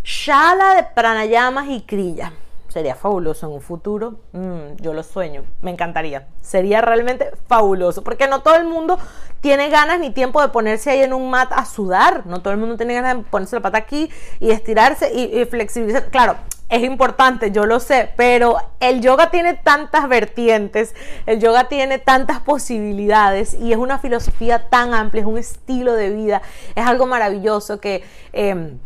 shala 0.03 0.75
de 0.75 0.83
pranayamas 0.95 1.69
y 1.69 1.81
crillas 1.81 2.31
sería 2.71 2.95
fabuloso 2.95 3.47
en 3.47 3.53
un 3.53 3.61
futuro. 3.61 4.21
Mm, 4.31 4.77
yo 4.79 4.93
lo 4.93 5.03
sueño, 5.03 5.43
me 5.61 5.71
encantaría. 5.71 6.27
Sería 6.39 6.81
realmente 6.81 7.31
fabuloso, 7.47 8.01
porque 8.01 8.27
no 8.27 8.41
todo 8.41 8.55
el 8.55 8.63
mundo 8.63 8.97
tiene 9.41 9.69
ganas 9.69 9.99
ni 9.99 10.09
tiempo 10.09 10.41
de 10.41 10.47
ponerse 10.47 10.89
ahí 10.89 11.01
en 11.01 11.13
un 11.13 11.29
mat 11.29 11.51
a 11.51 11.65
sudar. 11.65 12.25
No 12.25 12.41
todo 12.41 12.53
el 12.53 12.59
mundo 12.59 12.77
tiene 12.77 12.93
ganas 12.93 13.17
de 13.17 13.23
ponerse 13.23 13.57
la 13.57 13.61
pata 13.61 13.77
aquí 13.77 14.09
y 14.39 14.51
estirarse 14.51 15.13
y, 15.13 15.43
flexibilizar. 15.45 16.05
Claro, 16.05 16.37
es 16.69 16.81
importante, 16.83 17.51
yo 17.51 17.65
lo 17.65 17.81
sé, 17.81 18.09
pero 18.15 18.55
el 18.79 19.01
yoga 19.01 19.31
tiene 19.31 19.55
tantas 19.55 20.07
vertientes, 20.07 20.95
el 21.25 21.41
yoga 21.41 21.67
tiene 21.67 21.99
tantas 21.99 22.39
posibilidades 22.39 23.53
y 23.53 23.73
es 23.73 23.77
una 23.77 23.99
filosofía 23.99 24.69
tan 24.69 24.93
amplia, 24.93 25.21
es 25.21 25.27
un 25.27 25.37
estilo 25.37 25.93
de 25.93 26.09
vida, 26.11 26.41
es 26.73 26.85
algo 26.85 27.05
maravilloso 27.05 27.81
que... 27.81 28.03
Em, 28.31 28.79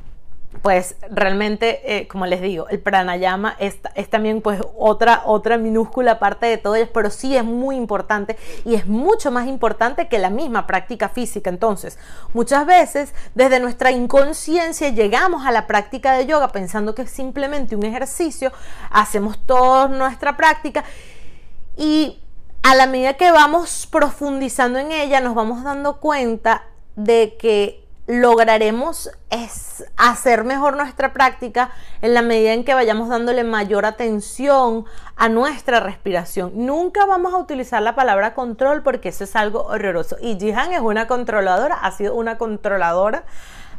pues 0.62 0.96
realmente, 1.10 1.82
eh, 1.86 2.08
como 2.08 2.26
les 2.26 2.42
digo, 2.42 2.68
el 2.70 2.80
pranayama 2.80 3.56
es, 3.60 3.78
es, 3.96 4.10
también 4.10 4.42
pues 4.42 4.60
otra, 4.78 5.24
otra 5.26 5.58
minúscula 5.58 6.20
parte 6.20 6.46
de 6.46 6.58
todo 6.58 6.76
ello, 6.76 6.90
pero 6.94 7.10
sí 7.10 7.36
es 7.36 7.44
muy 7.44 7.76
importante 7.76 8.38
y 8.64 8.76
es 8.76 8.88
mucho 8.88 9.32
más 9.32 9.48
importante 9.48 10.08
que 10.08 10.20
la 10.20 10.30
misma 10.30 10.68
práctica 10.68 11.10
física. 11.10 11.50
Entonces, 11.50 12.00
muchas 12.34 12.66
veces 12.66 13.14
desde 13.36 13.60
nuestra 13.60 13.92
inconsciencia 13.92 14.90
llegamos 14.90 15.46
a 15.46 15.52
la 15.52 15.68
práctica 15.68 16.14
de 16.14 16.26
yoga 16.26 16.50
pensando 16.50 16.96
que 16.96 17.04
es 17.04 17.12
simplemente 17.12 17.76
un 17.76 17.84
ejercicio, 17.84 18.52
hacemos 18.90 19.38
toda 19.46 19.88
nuestra 19.88 20.38
práctica 20.38 20.84
y 21.78 22.20
a 22.64 22.74
la 22.74 22.88
medida 22.88 23.14
que 23.14 23.32
vamos 23.32 23.88
profundizando 23.92 24.80
en 24.80 24.92
ella 24.92 25.22
nos 25.22 25.36
vamos 25.36 25.64
dando 25.64 26.00
cuenta 26.00 26.64
de 26.96 27.36
que 27.40 27.85
lograremos 28.08 29.10
es 29.30 29.84
hacer 29.98 30.44
mejor 30.44 30.78
nuestra 30.78 31.14
práctica 31.14 31.72
en 32.02 32.14
la 32.14 32.22
medida 32.22 32.54
en 32.54 32.64
que 32.64 32.74
vayamos 32.74 33.10
dándole 33.10 33.44
mayor 33.44 33.86
atención 33.86 34.86
a 35.16 35.30
nuestra 35.30 35.80
respiración. 35.80 36.52
Nunca 36.54 37.06
vamos 37.06 37.34
a 37.34 37.38
utilizar 37.38 37.82
la 37.82 37.96
palabra 37.96 38.34
control 38.36 38.84
porque 38.84 39.10
eso 39.10 39.24
es 39.24 39.36
algo 39.36 39.64
horroroso. 39.64 40.18
Y 40.22 40.38
Jihan 40.38 40.74
es 40.74 40.82
una 40.82 41.08
controladora, 41.08 41.76
ha 41.76 41.92
sido 41.92 42.16
una 42.16 42.38
controladora 42.38 43.26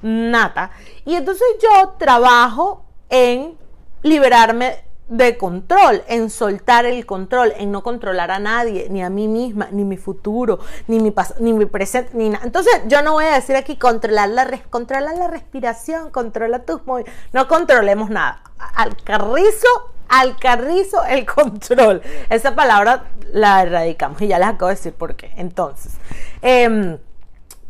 nata. 0.02 0.70
Y 1.04 1.14
entonces 1.14 1.46
yo 1.62 1.94
trabajo 1.98 2.84
en 3.08 3.56
liberarme 4.02 4.85
de 5.08 5.38
control, 5.38 6.02
en 6.08 6.30
soltar 6.30 6.84
el 6.84 7.06
control, 7.06 7.52
en 7.56 7.70
no 7.70 7.82
controlar 7.82 8.30
a 8.30 8.38
nadie, 8.38 8.88
ni 8.90 9.02
a 9.02 9.10
mí 9.10 9.28
misma, 9.28 9.68
ni 9.70 9.84
mi 9.84 9.96
futuro, 9.96 10.58
ni 10.88 10.98
mi 10.98 11.14
ni 11.38 11.52
mi 11.52 11.66
presente, 11.66 12.10
ni 12.14 12.28
nada. 12.28 12.44
Entonces, 12.44 12.82
yo 12.86 13.02
no 13.02 13.12
voy 13.12 13.26
a 13.26 13.34
decir 13.34 13.56
aquí 13.56 13.76
controlar 13.76 14.30
la, 14.30 14.60
controlar 14.70 15.16
la 15.16 15.28
respiración, 15.28 16.10
controla 16.10 16.60
tus 16.60 16.84
movimientos, 16.86 17.14
no 17.32 17.46
controlemos 17.46 18.10
nada. 18.10 18.42
Al 18.74 18.96
carrizo 19.02 19.68
al 20.08 20.36
carrizo 20.38 21.04
el 21.04 21.26
control. 21.34 22.02
Esa 22.30 22.54
palabra 22.54 23.04
la 23.32 23.62
erradicamos 23.62 24.20
y 24.22 24.28
ya 24.28 24.38
les 24.38 24.48
acabo 24.48 24.68
de 24.68 24.76
decir 24.76 24.92
por 24.92 25.16
qué. 25.16 25.32
Entonces, 25.36 25.94
em, 26.42 26.98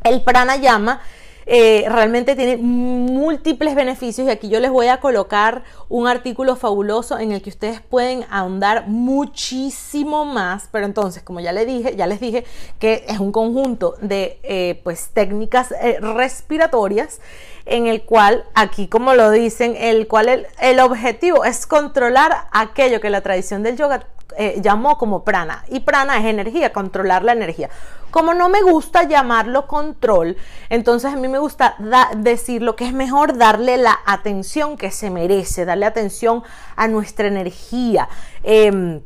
el 0.05 0.23
pranayama 0.23 1.01
eh, 1.49 1.85
realmente 1.89 2.35
tiene 2.35 2.57
múltiples 2.57 3.77
beneficios 3.77 4.27
y 4.27 4.31
aquí 4.31 4.49
yo 4.49 4.59
les 4.59 4.73
voy 4.73 4.89
a 4.89 4.99
colocar 4.99 5.63
un 5.89 6.09
artículo 6.09 6.57
fabuloso 6.57 7.21
en 7.21 7.31
el 7.31 7.41
que 7.41 7.51
ustedes 7.51 7.81
pueden 7.81 8.25
ahondar 8.31 8.89
muchísimo 8.89 10.25
más, 10.25 10.69
pero 10.73 10.87
entonces 10.87 11.23
como 11.23 11.39
ya 11.39 11.53
les 11.53 11.67
dije, 11.69 11.95
ya 11.95 12.09
les 12.09 12.19
dije 12.19 12.45
que 12.81 13.05
es 13.07 13.21
un 13.21 13.31
conjunto 13.31 13.95
de 14.01 14.41
eh, 14.43 14.81
pues 14.83 15.11
técnicas 15.13 15.73
eh, 15.81 15.99
respiratorias 16.01 17.21
en 17.65 17.87
el 17.87 18.03
cual, 18.03 18.45
aquí 18.55 18.89
como 18.89 19.15
lo 19.15 19.31
dicen, 19.31 19.77
el 19.77 20.09
cual 20.09 20.29
el, 20.29 20.47
el 20.61 20.81
objetivo 20.81 21.45
es 21.45 21.67
controlar 21.67 22.49
aquello 22.53 23.01
que 23.01 23.11
la 23.11 23.21
tradición 23.21 23.63
del 23.63 23.77
yoga 23.77 24.07
eh, 24.37 24.61
llamó 24.61 24.99
como 24.99 25.25
prana. 25.25 25.65
Y 25.69 25.81
prana 25.81 26.19
es 26.19 26.25
energía, 26.25 26.73
controlar 26.73 27.23
la 27.23 27.33
energía. 27.33 27.71
Como 28.11 28.35
no 28.35 28.49
me 28.49 28.63
gusta 28.63 29.05
llamarlo 29.05 29.67
control, 29.67 30.37
entonces 30.69 31.13
a 31.13 31.17
mí 31.17 31.29
me 31.29 31.39
gusta 31.39 31.77
decir 32.17 32.63
lo 32.63 32.75
que 32.75 32.87
es 32.87 32.93
mejor 32.93 33.37
darle 33.37 33.77
la 33.77 33.99
atención 34.07 34.77
que 34.77 34.91
se 34.91 35.11
merece, 35.11 35.65
darle 35.65 35.87
atención 35.87 36.43
a 36.77 36.89
nuestra 36.89 37.29
energía, 37.29 38.09
em, 38.43 39.03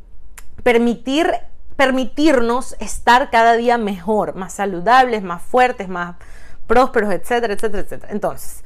permitir, 0.63 1.31
permitirnos 1.75 2.75
estar 2.79 3.29
cada 3.31 3.53
día 3.53 3.77
mejor, 3.77 4.35
más 4.35 4.53
saludables, 4.53 5.23
más 5.23 5.41
fuertes, 5.41 5.89
más 5.89 6.15
prósperos, 6.67 7.11
etcétera, 7.11 7.53
etcétera, 7.53 7.83
etcétera. 7.83 8.13
Entonces, 8.13 8.63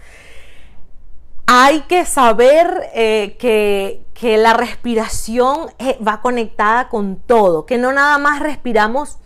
hay 1.47 1.81
que 1.81 2.05
saber 2.05 2.89
eh, 2.93 3.35
que, 3.39 4.01
la 4.37 4.53
respiración 4.53 5.69
eh, 5.77 5.99
va 6.05 6.21
conectada 6.21 6.89
con 6.89 7.17
todo, 7.17 7.65
que 7.67 7.77
no 7.77 7.91
nada 7.91 8.17
más 8.17 8.39
respiramos 8.39 9.19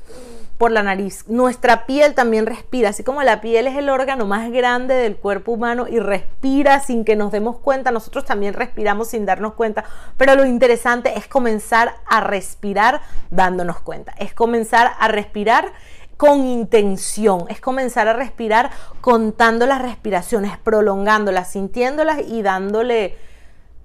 por 0.58 0.72
la 0.72 0.84
nariz. 0.84 1.24
Nuestra 1.30 1.86
piel 1.86 2.16
también 2.16 2.46
respira, 2.46 2.90
así 2.90 3.02
como 3.02 3.24
la 3.24 3.40
piel 3.40 3.66
es 3.66 3.78
el 3.78 3.88
órgano 3.88 4.26
más 4.26 4.52
grande 4.52 4.94
del 4.94 5.16
cuerpo 5.16 5.54
humano 5.54 5.88
y 5.90 6.00
respira 6.00 6.82
sin 6.82 7.06
que 7.06 7.16
nos 7.16 7.32
demos 7.32 7.60
cuenta, 7.60 7.92
nosotros 7.92 8.26
también 8.26 8.54
respiramos 8.54 9.08
sin 9.08 9.26
darnos 9.26 9.54
cuenta, 9.54 9.86
pero 10.18 10.36
lo 10.36 10.44
interesante 10.44 11.18
es 11.18 11.28
comenzar 11.28 11.96
a 12.06 12.20
respirar 12.20 13.00
dándonos 13.32 13.80
cuenta, 13.80 14.14
es 14.20 14.34
comenzar 14.34 14.92
a 15.00 15.08
respirar 15.08 15.72
con 16.20 16.46
intención, 16.46 17.46
es 17.48 17.62
comenzar 17.62 18.10
a 18.10 18.14
respirar 18.14 18.72
contando 19.00 19.66
las 19.66 19.82
respiraciones, 19.82 20.58
prolongándolas, 20.58 21.50
sintiéndolas 21.50 22.20
y 22.28 22.42
dándole 22.42 23.16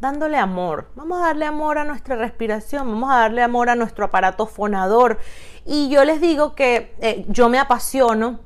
dándole 0.01 0.37
amor. 0.37 0.89
Vamos 0.97 1.23
a 1.23 1.27
darle 1.27 1.47
amor 1.47 1.79
a 1.79 1.85
nuestra 1.85 2.17
respiración, 2.17 2.89
vamos 2.89 3.09
a 3.13 3.19
darle 3.19 3.41
amor 3.41 3.71
a 3.71 3.77
nuestro 3.77 4.07
aparato 4.07 4.49
fonador. 4.49 5.21
Y 5.65 5.89
yo 5.91 6.05
les 6.05 6.21
digo 6.21 6.57
que 6.57 6.97
eh, 7.01 7.25
yo 7.29 7.49
me 7.49 7.61
apasiono 7.61 8.41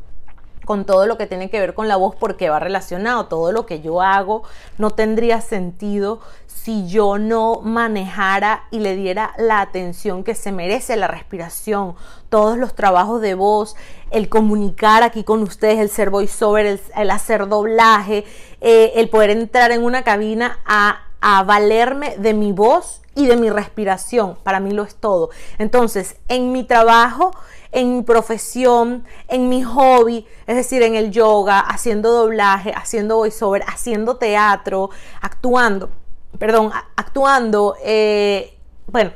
con 0.69 0.85
todo 0.85 1.07
lo 1.07 1.17
que 1.17 1.27
tiene 1.27 1.49
que 1.49 1.61
ver 1.61 1.73
con 1.73 1.89
la 1.89 1.97
voz 1.97 2.15
porque 2.15 2.51
va 2.51 2.61
relacionado. 2.61 3.25
Todo 3.25 3.53
lo 3.53 3.65
que 3.65 3.81
yo 3.81 4.03
hago 4.03 4.43
no 4.77 4.91
tendría 4.91 5.41
sentido 5.41 6.21
si 6.47 6.87
yo 6.87 7.17
no 7.17 7.63
manejara 7.63 8.65
y 8.71 8.81
le 8.81 8.95
diera 8.95 9.33
la 9.39 9.63
atención 9.63 10.25
que 10.25 10.35
se 10.35 10.53
merece 10.53 10.97
la 10.97 11.07
respiración, 11.07 11.95
todos 12.29 12.59
los 12.59 12.75
trabajos 12.75 13.23
de 13.23 13.35
voz, 13.35 13.77
el 14.11 14.29
comunicar 14.29 15.03
aquí 15.03 15.25
con 15.25 15.43
ustedes, 15.43 15.79
el 15.79 15.89
ser 15.89 16.11
voiceover, 16.11 16.79
el, 16.95 17.11
hacer 17.11 17.49
doblaje, 17.49 18.27
eh, 18.61 18.93
el 18.97 19.09
poder 19.09 19.31
entrar 19.31 19.71
en 19.71 19.83
una 19.83 20.03
cabina 20.03 20.59
a, 20.67 21.07
a 21.23 21.45
valerme 21.45 22.15
de 22.19 22.35
mi 22.35 22.53
voz 22.53 23.01
y 23.19 23.27
de 23.27 23.37
mi 23.37 23.51
respiración. 23.51 24.39
Para 24.45 24.61
mí 24.61 24.71
lo 24.71 24.85
es 24.85 24.95
todo. 24.95 25.31
Entonces, 25.59 26.17
en 26.29 26.53
mi 26.53 26.63
trabajo, 26.63 27.33
en 27.73 27.97
mi 27.97 28.03
profesión, 28.03 29.05
en 29.27 29.49
mi 29.49 29.65
hobby, 29.65 30.25
es 30.47 30.55
decir, 30.55 30.83
en 30.83 30.95
el 30.95 31.11
yoga, 31.11 31.59
haciendo 31.59 32.13
doblaje, 32.13 32.73
haciendo 32.73 33.17
voiceover, 33.17 33.65
haciendo 33.67 34.19
teatro, 34.19 34.91
actuando, 35.21 35.91
perdón, 36.39 36.71
actuando, 36.95 37.75
eh, 37.83 38.57
bueno, 38.87 39.11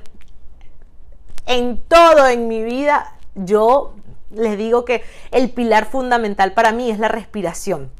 en 1.47 1.81
todo 1.87 2.27
en 2.27 2.49
mi 2.49 2.65
vida, 2.65 3.17
yo 3.37 3.95
les 4.33 4.59
digo 4.59 4.85
que 4.85 5.05
el 5.31 5.49
pilar 5.51 5.87
fundamental 5.87 6.55
para 6.55 6.73
mí 6.73 6.91
es 6.91 6.99
la 6.99 7.07
respiración. 7.07 7.93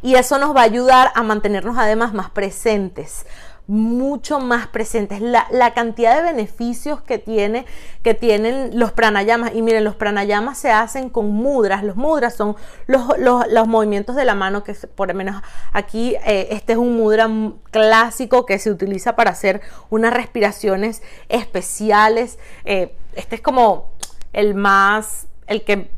Y 0.00 0.14
eso 0.14 0.38
nos 0.38 0.54
va 0.54 0.60
a 0.60 0.64
ayudar 0.64 1.10
a 1.16 1.24
mantenernos 1.24 1.76
además 1.76 2.14
más 2.14 2.30
presentes, 2.30 3.26
mucho 3.68 4.40
más 4.40 4.66
presentes. 4.66 5.20
La, 5.20 5.46
la, 5.50 5.74
cantidad 5.74 6.16
de 6.16 6.22
beneficios 6.22 7.02
que, 7.02 7.18
tiene, 7.18 7.66
que 8.02 8.14
tienen 8.14 8.78
los 8.78 8.92
pranayamas. 8.92 9.54
Y 9.54 9.60
miren, 9.60 9.84
los 9.84 9.94
pranayamas 9.94 10.56
se 10.56 10.70
hacen 10.70 11.10
con 11.10 11.30
mudras. 11.30 11.84
Los 11.84 11.94
mudras 11.94 12.34
son 12.34 12.56
los, 12.86 13.06
los, 13.18 13.68
movimientos 13.68 14.16
de 14.16 14.24
la 14.24 14.34
mano 14.34 14.64
que 14.64 14.72
por 14.72 15.08
lo 15.08 15.14
menos 15.14 15.42
aquí 15.72 16.16
eh, 16.24 16.48
este 16.50 16.72
es 16.72 16.78
un 16.78 16.96
mudra 16.96 17.28
clásico 17.70 18.46
que 18.46 18.58
se 18.58 18.70
utiliza 18.70 19.14
para 19.16 19.32
hacer 19.32 19.60
unas 19.90 20.14
respiraciones 20.14 21.02
especiales. 21.28 22.38
Eh, 22.64 22.96
este 23.14 23.36
es 23.36 23.42
como 23.42 23.90
el 24.32 24.54
más, 24.54 25.26
el 25.46 25.62
que 25.64 25.90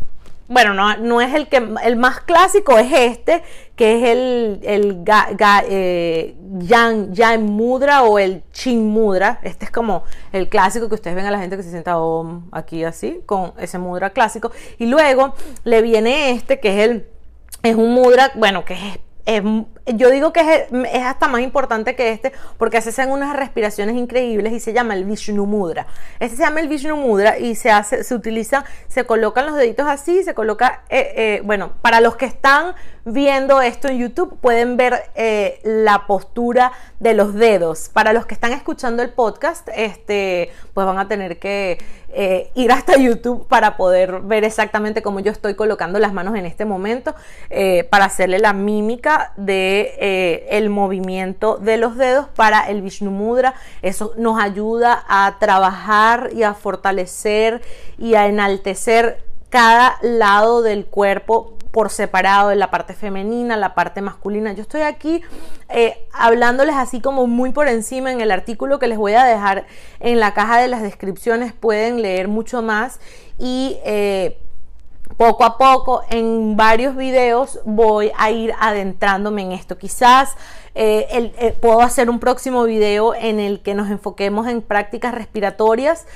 bueno, 0.51 0.75
no, 0.75 0.97
no, 0.97 1.21
es 1.21 1.33
el 1.33 1.47
que 1.47 1.65
el 1.85 1.95
más 1.95 2.21
clásico 2.23 2.77
es 2.77 2.93
este, 2.93 3.43
que 3.77 3.97
es 3.97 4.09
el, 4.11 4.61
el 4.65 5.05
eh, 5.69 6.37
Yan, 6.59 7.45
Mudra 7.45 8.03
o 8.03 8.19
el 8.19 8.43
Chin 8.53 8.85
Mudra. 8.89 9.39
Este 9.45 9.65
es 9.65 9.71
como 9.71 10.03
el 10.33 10.49
clásico 10.49 10.89
que 10.89 10.97
ustedes 10.97 11.15
ven 11.15 11.27
a 11.27 11.31
la 11.31 11.39
gente 11.39 11.57
que 11.57 11.63
se 11.63 11.71
sienta 11.71 11.97
aquí 12.51 12.83
así, 12.83 13.21
con 13.27 13.53
ese 13.59 13.79
mudra 13.79 14.11
clásico. 14.11 14.51
Y 14.79 14.87
luego 14.87 15.35
le 15.63 15.83
viene 15.83 16.33
este, 16.33 16.59
que 16.59 16.71
es 16.83 16.91
el 16.91 17.07
es 17.63 17.77
un 17.77 17.95
mudra, 17.95 18.33
bueno, 18.35 18.65
que 18.65 18.75
es 19.27 19.43
yo 19.87 20.11
digo 20.11 20.33
que 20.33 20.41
es, 20.41 21.03
hasta 21.03 21.29
más 21.29 21.41
importante 21.41 21.97
que 21.97 22.11
este 22.13 22.33
porque 22.59 22.79
hacen 22.79 23.11
unas 23.11 23.35
respiraciones 23.35 23.97
increíbles 23.97 24.53
y 24.53 24.61
se 24.61 24.73
llama 24.73 24.95
el 24.95 25.05
Vishnu 25.05 25.47
Mudra. 25.47 25.87
Este 26.19 26.37
se 26.37 26.43
llama 26.43 26.61
el 26.61 26.69
Vishnu 26.69 26.97
Mudra 26.97 27.39
y 27.39 27.55
se 27.55 27.71
hace, 27.71 28.05
se 28.05 28.15
utiliza, 28.15 28.65
se 28.89 29.05
colocan 29.05 29.47
los 29.47 29.57
deditos 29.57 29.87
así, 29.87 30.23
se 30.23 30.35
coloca, 30.35 30.83
eh, 30.89 31.13
eh, 31.17 31.43
bueno, 31.45 31.73
para 31.83 32.01
los 32.01 32.17
que 32.17 32.27
están 32.27 32.75
viendo 33.05 33.63
esto 33.63 33.89
en 33.89 33.99
YouTube 33.99 34.39
pueden 34.41 34.77
ver 34.77 35.11
eh, 35.15 35.61
la 35.65 36.07
postura 36.07 36.73
de 36.99 37.15
los 37.15 37.35
dedos. 37.35 37.89
Para 37.89 38.13
los 38.13 38.27
que 38.27 38.35
están 38.35 38.53
escuchando 38.53 39.03
el 39.03 39.11
podcast, 39.11 39.69
este, 39.75 40.51
pues 40.75 40.87
van 40.87 40.99
a 40.99 41.09
tener 41.09 41.39
que 41.39 41.79
ir 42.57 42.73
hasta 42.73 42.97
YouTube 42.97 43.47
para 43.47 43.77
poder 43.77 44.23
ver 44.23 44.43
exactamente 44.43 45.01
cómo 45.01 45.21
yo 45.21 45.31
estoy 45.31 45.55
colocando 45.55 46.01
las 46.01 46.13
manos 46.13 46.35
en 46.35 46.45
este 46.45 46.65
momento, 46.65 47.15
para 47.89 48.07
hacerle 48.07 48.41
la 48.41 48.53
mímica 48.53 49.33
de 49.37 49.70
el 50.51 50.71
movimiento 50.71 51.57
de 51.57 51.77
los 51.77 51.97
dedos 51.97 52.27
para 52.35 52.69
el 52.69 52.83
Vishnu 52.83 53.11
Mudra. 53.11 53.55
Eso 53.83 54.13
nos 54.17 54.41
ayuda 54.41 55.05
a 55.09 55.37
trabajar 55.39 56.31
y 56.35 56.43
a 56.43 56.55
fortalecer 56.55 57.63
y 57.99 58.15
a 58.15 58.27
enaltecer 58.27 59.23
cada 59.51 59.99
lado 60.03 60.63
del 60.63 60.87
cuerpo 60.87 61.57
por 61.71 61.91
separado 61.91 62.55
la 62.55 62.71
parte 62.71 62.95
femenina, 62.95 63.57
la 63.57 63.75
parte 63.75 64.01
masculina. 64.01 64.53
Yo 64.53 64.63
estoy 64.63 64.83
aquí 64.83 65.23
eh, 65.69 66.07
hablándoles 66.13 66.75
así 66.75 67.01
como 67.01 67.27
muy 67.27 67.53
por 67.53 67.69
encima 67.69 68.11
en 68.13 68.21
el 68.21 68.31
artículo 68.31 68.79
que 68.79 68.89
les 68.89 68.99
voy 68.99 69.15
a 69.15 69.25
dejar 69.25 69.67
en 70.01 70.19
la 70.19 70.35
caja 70.35 70.61
de 70.61 70.69
las 70.69 70.83
descripciones. 70.83 71.53
Pueden 71.53 72.03
leer 72.03 72.29
mucho 72.29 72.63
más 72.63 72.99
y 73.39 73.79
eh, 73.85 74.39
poco 75.21 75.45
a 75.45 75.59
poco 75.59 76.03
en 76.09 76.57
varios 76.57 76.97
videos 76.97 77.61
voy 77.67 78.11
a 78.17 78.31
ir 78.31 78.55
adentrándome 78.59 79.43
en 79.43 79.53
esto. 79.53 79.77
Quizás 79.77 80.35
eh, 80.75 81.55
puedo 81.61 81.83
hacer 81.83 82.09
un 82.09 82.19
próximo 82.21 82.65
video 82.65 83.15
en 83.15 83.39
el 83.39 83.61
que 83.61 83.75
nos 83.75 83.91
enfoquemos 83.91 84.49
en 84.49 84.63
prácticas 84.63 85.15
respiratorias 85.15 86.07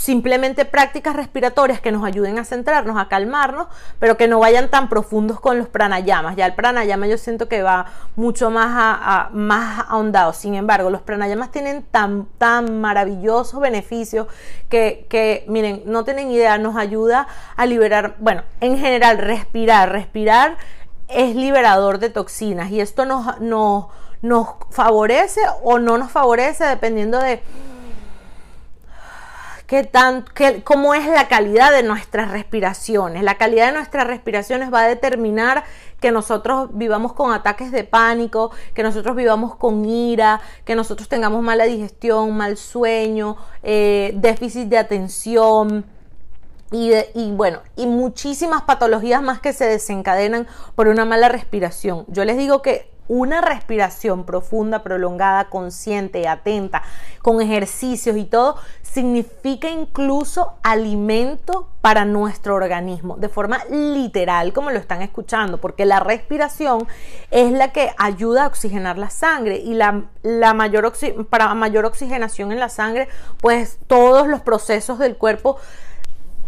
simplemente 0.00 0.64
prácticas 0.64 1.14
respiratorias 1.14 1.80
que 1.80 1.92
nos 1.92 2.04
ayuden 2.04 2.38
a 2.38 2.44
centrarnos, 2.46 2.98
a 2.98 3.08
calmarnos, 3.08 3.68
pero 3.98 4.16
que 4.16 4.28
no 4.28 4.38
vayan 4.38 4.70
tan 4.70 4.88
profundos 4.88 5.38
con 5.40 5.58
los 5.58 5.68
pranayamas. 5.68 6.36
Ya 6.36 6.46
el 6.46 6.54
pranayama 6.54 7.06
yo 7.06 7.18
siento 7.18 7.48
que 7.48 7.62
va 7.62 7.84
mucho 8.16 8.50
más, 8.50 8.70
a, 8.72 9.28
más 9.32 9.84
ahondado. 9.88 10.32
Sin 10.32 10.54
embargo, 10.54 10.88
los 10.88 11.02
pranayamas 11.02 11.52
tienen 11.52 11.82
tan, 11.82 12.26
tan 12.38 12.80
maravillosos 12.80 13.60
beneficios 13.60 14.26
que, 14.70 15.44
miren, 15.48 15.82
no 15.84 16.02
tienen 16.04 16.30
idea, 16.30 16.56
nos 16.56 16.76
ayuda 16.76 17.28
a 17.56 17.66
liberar, 17.66 18.16
bueno, 18.20 18.42
en 18.62 18.78
general, 18.78 19.18
respirar, 19.18 19.92
respirar 19.92 20.56
es 21.08 21.36
liberador 21.36 21.98
de 21.98 22.08
toxinas 22.08 22.70
y 22.70 22.80
esto 22.80 23.04
nos, 23.04 23.38
nos 24.22 24.46
favorece 24.70 25.42
o 25.62 25.78
no 25.78 25.98
nos 25.98 26.10
favorece 26.10 26.64
dependiendo 26.64 27.18
de 27.18 27.42
qué 29.70 29.88
qué, 30.34 30.64
cómo 30.64 30.94
es 30.94 31.06
la 31.06 31.28
calidad 31.28 31.70
de 31.70 31.84
nuestras 31.84 32.32
respiraciones. 32.32 33.22
La 33.22 33.36
calidad 33.36 33.66
de 33.66 33.72
nuestras 33.72 34.04
respiraciones 34.04 34.74
va 34.74 34.80
a 34.80 34.88
determinar 34.88 35.62
que 36.00 36.10
nosotros 36.10 36.70
vivamos 36.72 37.12
con 37.12 37.32
ataques 37.32 37.70
de 37.70 37.84
pánico, 37.84 38.50
que 38.74 38.82
nosotros 38.82 39.14
vivamos 39.14 39.54
con 39.54 39.84
ira, 39.84 40.40
que 40.64 40.74
nosotros 40.74 41.08
tengamos 41.08 41.44
mala 41.44 41.66
digestión, 41.66 42.36
mal 42.36 42.56
sueño, 42.56 43.36
eh, 43.62 44.10
déficit 44.16 44.68
de 44.68 44.78
atención. 44.78 45.84
Y, 46.72 46.92
y, 47.14 47.30
bueno, 47.30 47.60
y 47.76 47.86
muchísimas 47.86 48.62
patologías 48.62 49.22
más 49.22 49.40
que 49.40 49.52
se 49.52 49.66
desencadenan 49.66 50.48
por 50.74 50.88
una 50.88 51.04
mala 51.04 51.28
respiración. 51.28 52.06
Yo 52.08 52.24
les 52.24 52.36
digo 52.36 52.60
que 52.60 52.90
una 53.08 53.40
respiración 53.40 54.24
profunda, 54.24 54.82
prolongada, 54.82 55.46
consciente, 55.46 56.28
atenta, 56.28 56.82
con 57.22 57.40
ejercicios 57.40 58.16
y 58.16 58.24
todo, 58.24 58.56
significa 58.82 59.68
incluso 59.68 60.54
alimento 60.62 61.68
para 61.80 62.04
nuestro 62.04 62.54
organismo, 62.54 63.16
de 63.16 63.28
forma 63.28 63.64
literal, 63.70 64.52
como 64.52 64.70
lo 64.70 64.78
están 64.78 65.02
escuchando, 65.02 65.58
porque 65.58 65.84
la 65.84 66.00
respiración 66.00 66.86
es 67.30 67.52
la 67.52 67.72
que 67.72 67.90
ayuda 67.98 68.44
a 68.44 68.46
oxigenar 68.48 68.98
la 68.98 69.10
sangre 69.10 69.56
y 69.56 69.74
la, 69.74 70.04
la 70.22 70.54
mayor 70.54 70.92
para 71.28 71.52
mayor 71.54 71.84
oxigenación 71.84 72.52
en 72.52 72.60
la 72.60 72.68
sangre, 72.68 73.08
pues 73.40 73.78
todos 73.86 74.26
los 74.26 74.40
procesos 74.40 74.98
del 74.98 75.16
cuerpo 75.16 75.56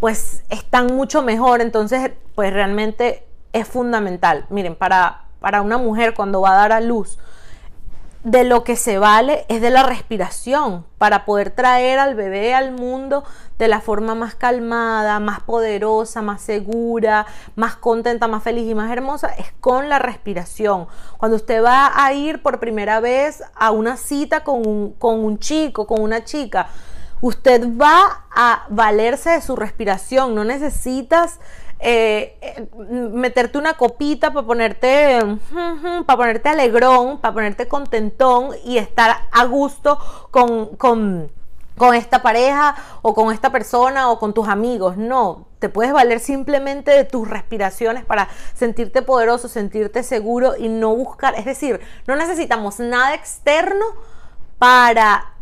pues 0.01 0.43
están 0.51 0.89
mucho 0.89 1.23
mejor, 1.23 1.61
entonces 1.61 2.11
pues 2.35 2.53
realmente 2.53 3.25
es 3.53 3.69
fundamental. 3.69 4.47
Miren, 4.51 4.75
para 4.75 5.27
para 5.43 5.61
una 5.61 5.77
mujer 5.77 6.15
cuando 6.15 6.41
va 6.41 6.53
a 6.53 6.57
dar 6.57 6.73
a 6.73 6.81
luz, 6.81 7.19
de 8.25 8.45
lo 8.45 8.63
que 8.63 8.77
se 8.77 8.99
vale 8.99 9.45
es 9.49 9.61
de 9.61 9.71
la 9.71 9.83
respiración 9.83 10.87
para 10.97 11.25
poder 11.25 11.51
traer 11.51 11.99
al 11.99 12.15
bebé 12.15 12.55
al 12.55 12.71
mundo 12.71 13.25
de 13.59 13.67
la 13.67 13.81
forma 13.81 14.15
más 14.15 14.37
calmada, 14.37 15.19
más 15.19 15.41
poderosa, 15.41 16.23
más 16.23 16.41
segura, 16.41 17.27
más 17.57 17.75
contenta, 17.75 18.29
más 18.29 18.45
feliz 18.45 18.71
y 18.71 18.77
más 18.77 18.93
hermosa, 18.93 19.29
es 19.39 19.53
con 19.61 19.89
la 19.89 19.99
respiración. 19.99 20.87
Cuando 21.19 21.37
usted 21.37 21.65
va 21.65 21.93
a 21.95 22.13
ir 22.13 22.43
por 22.43 22.61
primera 22.61 23.01
vez 23.01 23.43
a 23.57 23.73
una 23.73 23.97
cita 23.97 24.45
con 24.45 24.67
un, 24.67 24.93
con 24.93 25.25
un 25.25 25.41
chico, 25.41 25.89
con 25.89 26.01
una 26.01 26.23
chica, 26.23 26.69
usted 27.21 27.69
va 27.77 28.27
a 28.35 28.67
valerse 28.69 29.31
de 29.31 29.41
su 29.41 29.57
respiración, 29.57 30.35
no 30.35 30.45
necesitas 30.45 31.41
eh, 31.85 32.37
eh, 32.41 32.69
meterte 33.13 33.59
una 33.59 33.75
copita 33.75 34.33
para 34.33 34.47
ponerte, 34.47 35.19
para 36.07 36.17
ponerte 36.17 36.49
alegrón, 36.49 37.19
para 37.19 37.35
ponerte 37.35 37.67
contentón 37.67 38.51
y 38.65 38.79
estar 38.79 39.17
a 39.33 39.45
gusto 39.47 39.99
con, 40.31 40.77
con, 40.77 41.33
con 41.77 41.97
esta 41.97 42.23
pareja 42.23 42.77
o 43.03 43.15
con 43.15 43.35
esta 43.35 43.51
persona 43.51 44.11
o 44.11 44.21
con 44.21 44.33
tus 44.33 44.47
amigos. 44.47 44.97
No, 44.97 45.49
te 45.59 45.69
puedes 45.69 45.93
valer 45.93 46.21
simplemente 46.21 46.93
de 46.93 47.03
tus 47.03 47.29
respiraciones 47.29 48.05
para 48.05 48.29
sentirte 48.55 49.03
poderoso, 49.03 49.49
sentirte 49.49 50.05
seguro 50.05 50.55
y 50.57 50.69
no 50.69 50.95
buscar, 50.95 51.35
es 51.35 51.47
decir, 51.47 51.81
no 52.07 52.15
necesitamos 52.15 52.79
nada 52.79 53.13
externo 53.15 53.85
para 54.61 55.33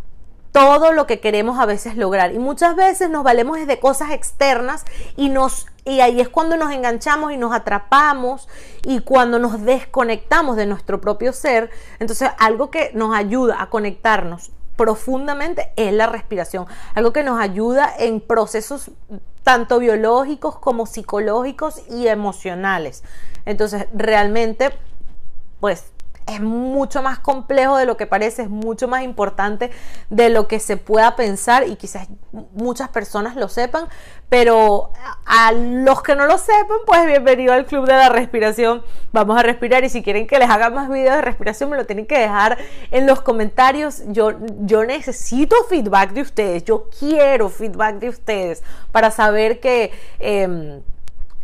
todo 0.53 0.93
lo 0.93 1.07
que 1.07 1.21
queremos 1.21 1.59
a 1.59 1.67
veces 1.67 1.97
lograr. 1.97 2.33
Y 2.33 2.39
muchas 2.39 2.75
veces 2.77 3.11
nos 3.11 3.25
valemos 3.25 3.65
de 3.67 3.79
cosas 3.79 4.11
externas 4.11 4.85
y 5.17 5.29
nos 5.29 5.67
y 5.91 6.01
ahí 6.01 6.21
es 6.21 6.29
cuando 6.29 6.57
nos 6.57 6.73
enganchamos 6.73 7.33
y 7.33 7.37
nos 7.37 7.53
atrapamos 7.53 8.49
y 8.85 9.01
cuando 9.01 9.39
nos 9.39 9.63
desconectamos 9.63 10.57
de 10.57 10.67
nuestro 10.67 11.01
propio 11.01 11.33
ser. 11.33 11.71
Entonces, 11.99 12.31
algo 12.39 12.71
que 12.71 12.93
nos 12.95 13.15
ayuda 13.15 13.61
a 13.61 13.71
conectarnos 13.71 14.53
profundamente 14.77 15.73
es 15.77 15.93
la 15.93 16.07
respiración. 16.07 16.67
Algo 16.95 17.13
que 17.13 17.25
nos 17.25 17.41
ayuda 17.41 17.93
en 17.99 18.21
procesos 18.21 18.93
tanto 19.43 19.81
biológicos 19.81 20.59
como 20.59 20.87
psicológicos 20.87 21.83
y 21.91 22.07
emocionales. 22.07 23.03
Entonces, 23.45 23.87
realmente, 23.93 24.71
pues 25.59 25.93
es 26.35 26.41
mucho 26.41 27.03
más 27.03 27.19
complejo 27.19 27.77
de 27.77 27.87
lo 27.87 27.97
que 27.97 28.07
parece, 28.07 28.43
es 28.43 28.51
mucho 28.51 28.89
más 28.89 29.03
importante 29.03 29.71
de 30.09 30.31
lo 30.31 30.49
que 30.49 30.61
se 30.61 30.77
pueda 30.77 31.17
pensar 31.17 31.67
y 31.67 31.77
quizás 31.77 32.09
muchas 32.53 32.89
personas 32.89 33.37
lo 33.37 33.49
sepan, 33.49 33.89
pero 34.29 34.93
a 35.27 35.53
los 35.53 36.03
que 36.03 36.15
no 36.15 36.27
lo 36.27 36.39
sepan, 36.39 36.79
pues 36.87 37.07
bienvenido 37.07 37.53
al 37.53 37.67
Club 37.67 37.87
de 37.87 37.95
la 37.95 38.09
Respiración. 38.09 38.83
Vamos 39.13 39.39
a 39.39 39.43
respirar 39.43 39.85
y 39.85 39.89
si 39.89 40.03
quieren 40.03 40.27
que 40.27 40.39
les 40.39 40.49
haga 40.49 40.71
más 40.71 40.89
videos 40.89 41.17
de 41.17 41.23
respiración, 41.23 41.71
me 41.71 41.77
lo 41.77 41.87
tienen 41.87 42.07
que 42.07 42.19
dejar 42.19 42.59
en 42.91 43.07
los 43.07 43.21
comentarios. 43.23 44.03
Yo, 44.09 44.33
yo 44.61 44.85
necesito 44.85 45.57
feedback 45.69 46.13
de 46.13 46.23
ustedes, 46.23 46.65
yo 46.65 46.89
quiero 46.99 47.49
feedback 47.49 47.97
de 47.97 48.09
ustedes 48.09 48.63
para 48.93 49.11
saber 49.11 49.61
que... 49.61 49.93
Em, 50.19 50.83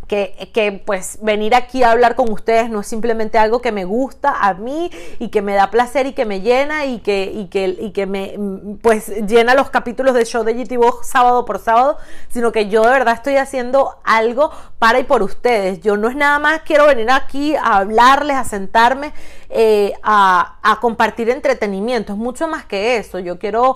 que, 0.07 0.81
pues 0.85 1.19
venir 1.21 1.53
aquí 1.53 1.83
a 1.83 1.91
hablar 1.91 2.15
con 2.15 2.31
ustedes 2.31 2.69
no 2.69 2.79
es 2.79 2.87
simplemente 2.87 3.37
algo 3.37 3.61
que 3.61 3.71
me 3.71 3.85
gusta 3.85 4.35
a 4.39 4.53
mí 4.53 4.89
y 5.19 5.27
que 5.29 5.41
me 5.41 5.53
da 5.53 5.69
placer 5.69 6.07
y 6.07 6.13
que 6.13 6.25
me 6.25 6.41
llena 6.41 6.85
y 6.85 6.99
que, 6.99 7.31
y 7.33 7.47
que, 7.47 7.67
y 7.79 7.91
que 7.91 8.05
me 8.05 8.37
pues 8.81 9.09
llena 9.27 9.53
los 9.53 9.69
capítulos 9.69 10.13
de 10.13 10.25
show 10.25 10.43
de 10.43 10.53
GTV 10.53 11.03
sábado 11.03 11.45
por 11.45 11.59
sábado, 11.59 11.97
sino 12.29 12.51
que 12.51 12.69
yo 12.69 12.83
de 12.83 12.91
verdad 12.91 13.15
estoy 13.15 13.35
haciendo 13.35 13.97
algo 14.03 14.51
para 14.79 14.99
y 14.99 15.03
por 15.03 15.23
ustedes. 15.23 15.81
Yo 15.81 15.97
no 15.97 16.09
es 16.09 16.15
nada 16.15 16.39
más 16.39 16.61
quiero 16.61 16.87
venir 16.87 17.11
aquí 17.11 17.55
a 17.55 17.77
hablarles, 17.77 18.37
a 18.37 18.45
sentarme, 18.45 19.13
eh, 19.49 19.93
a, 20.03 20.57
a 20.63 20.79
compartir 20.79 21.29
entretenimiento, 21.29 22.13
es 22.13 22.19
mucho 22.19 22.47
más 22.47 22.65
que 22.65 22.97
eso. 22.97 23.19
Yo 23.19 23.37
quiero 23.37 23.73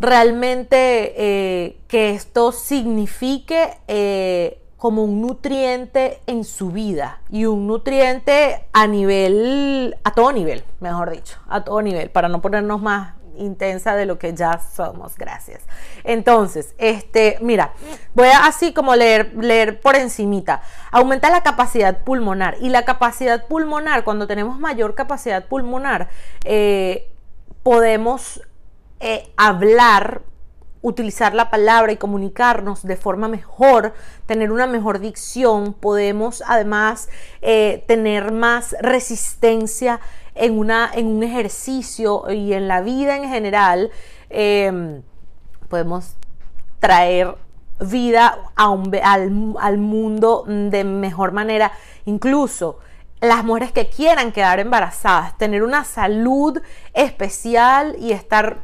realmente 0.00 1.14
eh, 1.16 1.76
que 1.88 2.10
esto 2.10 2.52
signifique 2.52 3.78
eh, 3.88 4.58
como 4.76 5.04
un 5.04 5.22
nutriente 5.22 6.20
en 6.26 6.44
su 6.44 6.70
vida 6.70 7.20
y 7.30 7.46
un 7.46 7.66
nutriente 7.66 8.66
a 8.72 8.86
nivel, 8.86 9.96
a 10.04 10.12
todo 10.12 10.32
nivel, 10.32 10.64
mejor 10.80 11.10
dicho, 11.10 11.38
a 11.48 11.64
todo 11.64 11.80
nivel, 11.82 12.10
para 12.10 12.28
no 12.28 12.42
ponernos 12.42 12.82
más 12.82 13.14
intensa 13.38 13.94
de 13.96 14.06
lo 14.06 14.18
que 14.18 14.34
ya 14.34 14.60
somos, 14.74 15.16
gracias. 15.16 15.62
Entonces, 16.04 16.74
este, 16.78 17.38
mira, 17.40 17.72
voy 18.14 18.28
así 18.42 18.72
como 18.72 18.94
leer, 18.94 19.32
leer 19.34 19.80
por 19.80 19.96
encimita. 19.96 20.62
Aumenta 20.90 21.30
la 21.30 21.42
capacidad 21.42 22.02
pulmonar 22.02 22.56
y 22.60 22.68
la 22.68 22.84
capacidad 22.84 23.46
pulmonar, 23.46 24.04
cuando 24.04 24.26
tenemos 24.26 24.58
mayor 24.58 24.94
capacidad 24.94 25.46
pulmonar, 25.46 26.08
eh, 26.44 27.10
podemos 27.62 28.42
eh, 29.00 29.30
hablar 29.36 30.22
utilizar 30.86 31.34
la 31.34 31.50
palabra 31.50 31.90
y 31.90 31.96
comunicarnos 31.96 32.84
de 32.84 32.96
forma 32.96 33.26
mejor, 33.26 33.92
tener 34.26 34.52
una 34.52 34.68
mejor 34.68 35.00
dicción, 35.00 35.74
podemos 35.74 36.44
además 36.46 37.08
eh, 37.42 37.84
tener 37.88 38.30
más 38.30 38.76
resistencia 38.80 40.00
en, 40.36 40.56
una, 40.56 40.88
en 40.94 41.08
un 41.08 41.24
ejercicio 41.24 42.30
y 42.30 42.52
en 42.52 42.68
la 42.68 42.82
vida 42.82 43.16
en 43.16 43.28
general, 43.28 43.90
em, 44.30 45.02
podemos 45.68 46.14
traer 46.78 47.34
vida 47.80 48.38
al, 48.54 49.54
al 49.58 49.78
mundo 49.78 50.44
de 50.46 50.84
mejor 50.84 51.32
manera, 51.32 51.72
incluso 52.04 52.78
las 53.20 53.42
mujeres 53.42 53.72
que 53.72 53.88
quieran 53.88 54.30
quedar 54.30 54.60
embarazadas, 54.60 55.36
tener 55.36 55.64
una 55.64 55.82
salud 55.82 56.60
especial 56.94 57.96
y 57.98 58.12
estar 58.12 58.58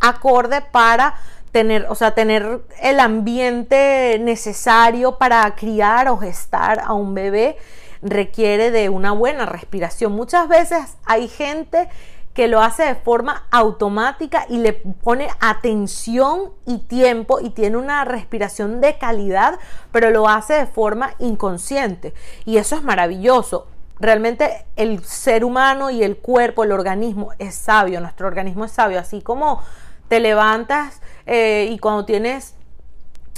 acorde 0.00 0.62
para 0.62 1.14
tener, 1.52 1.86
o 1.88 1.94
sea, 1.94 2.14
tener 2.14 2.62
el 2.80 3.00
ambiente 3.00 4.18
necesario 4.20 5.18
para 5.18 5.54
criar 5.54 6.08
o 6.08 6.16
gestar 6.16 6.80
a 6.84 6.92
un 6.94 7.14
bebé 7.14 7.56
requiere 8.02 8.70
de 8.70 8.88
una 8.88 9.12
buena 9.12 9.46
respiración. 9.46 10.12
Muchas 10.12 10.48
veces 10.48 10.96
hay 11.04 11.28
gente 11.28 11.88
que 12.34 12.46
lo 12.46 12.62
hace 12.62 12.84
de 12.84 12.94
forma 12.94 13.46
automática 13.50 14.46
y 14.48 14.58
le 14.58 14.72
pone 14.72 15.28
atención 15.40 16.52
y 16.64 16.78
tiempo 16.78 17.40
y 17.40 17.50
tiene 17.50 17.76
una 17.76 18.04
respiración 18.04 18.80
de 18.80 18.98
calidad, 18.98 19.58
pero 19.90 20.10
lo 20.10 20.28
hace 20.28 20.54
de 20.54 20.66
forma 20.66 21.14
inconsciente. 21.18 22.14
Y 22.44 22.58
eso 22.58 22.76
es 22.76 22.82
maravilloso. 22.82 23.66
Realmente 23.98 24.64
el 24.76 25.04
ser 25.04 25.44
humano 25.44 25.90
y 25.90 26.02
el 26.02 26.16
cuerpo, 26.16 26.64
el 26.64 26.72
organismo 26.72 27.32
es 27.38 27.54
sabio, 27.54 28.00
nuestro 28.00 28.28
organismo 28.28 28.64
es 28.64 28.72
sabio, 28.72 28.98
así 28.98 29.20
como 29.20 29.62
te 30.08 30.20
levantas 30.20 31.02
eh, 31.30 31.68
y 31.70 31.78
cuando 31.78 32.04
tienes 32.04 32.54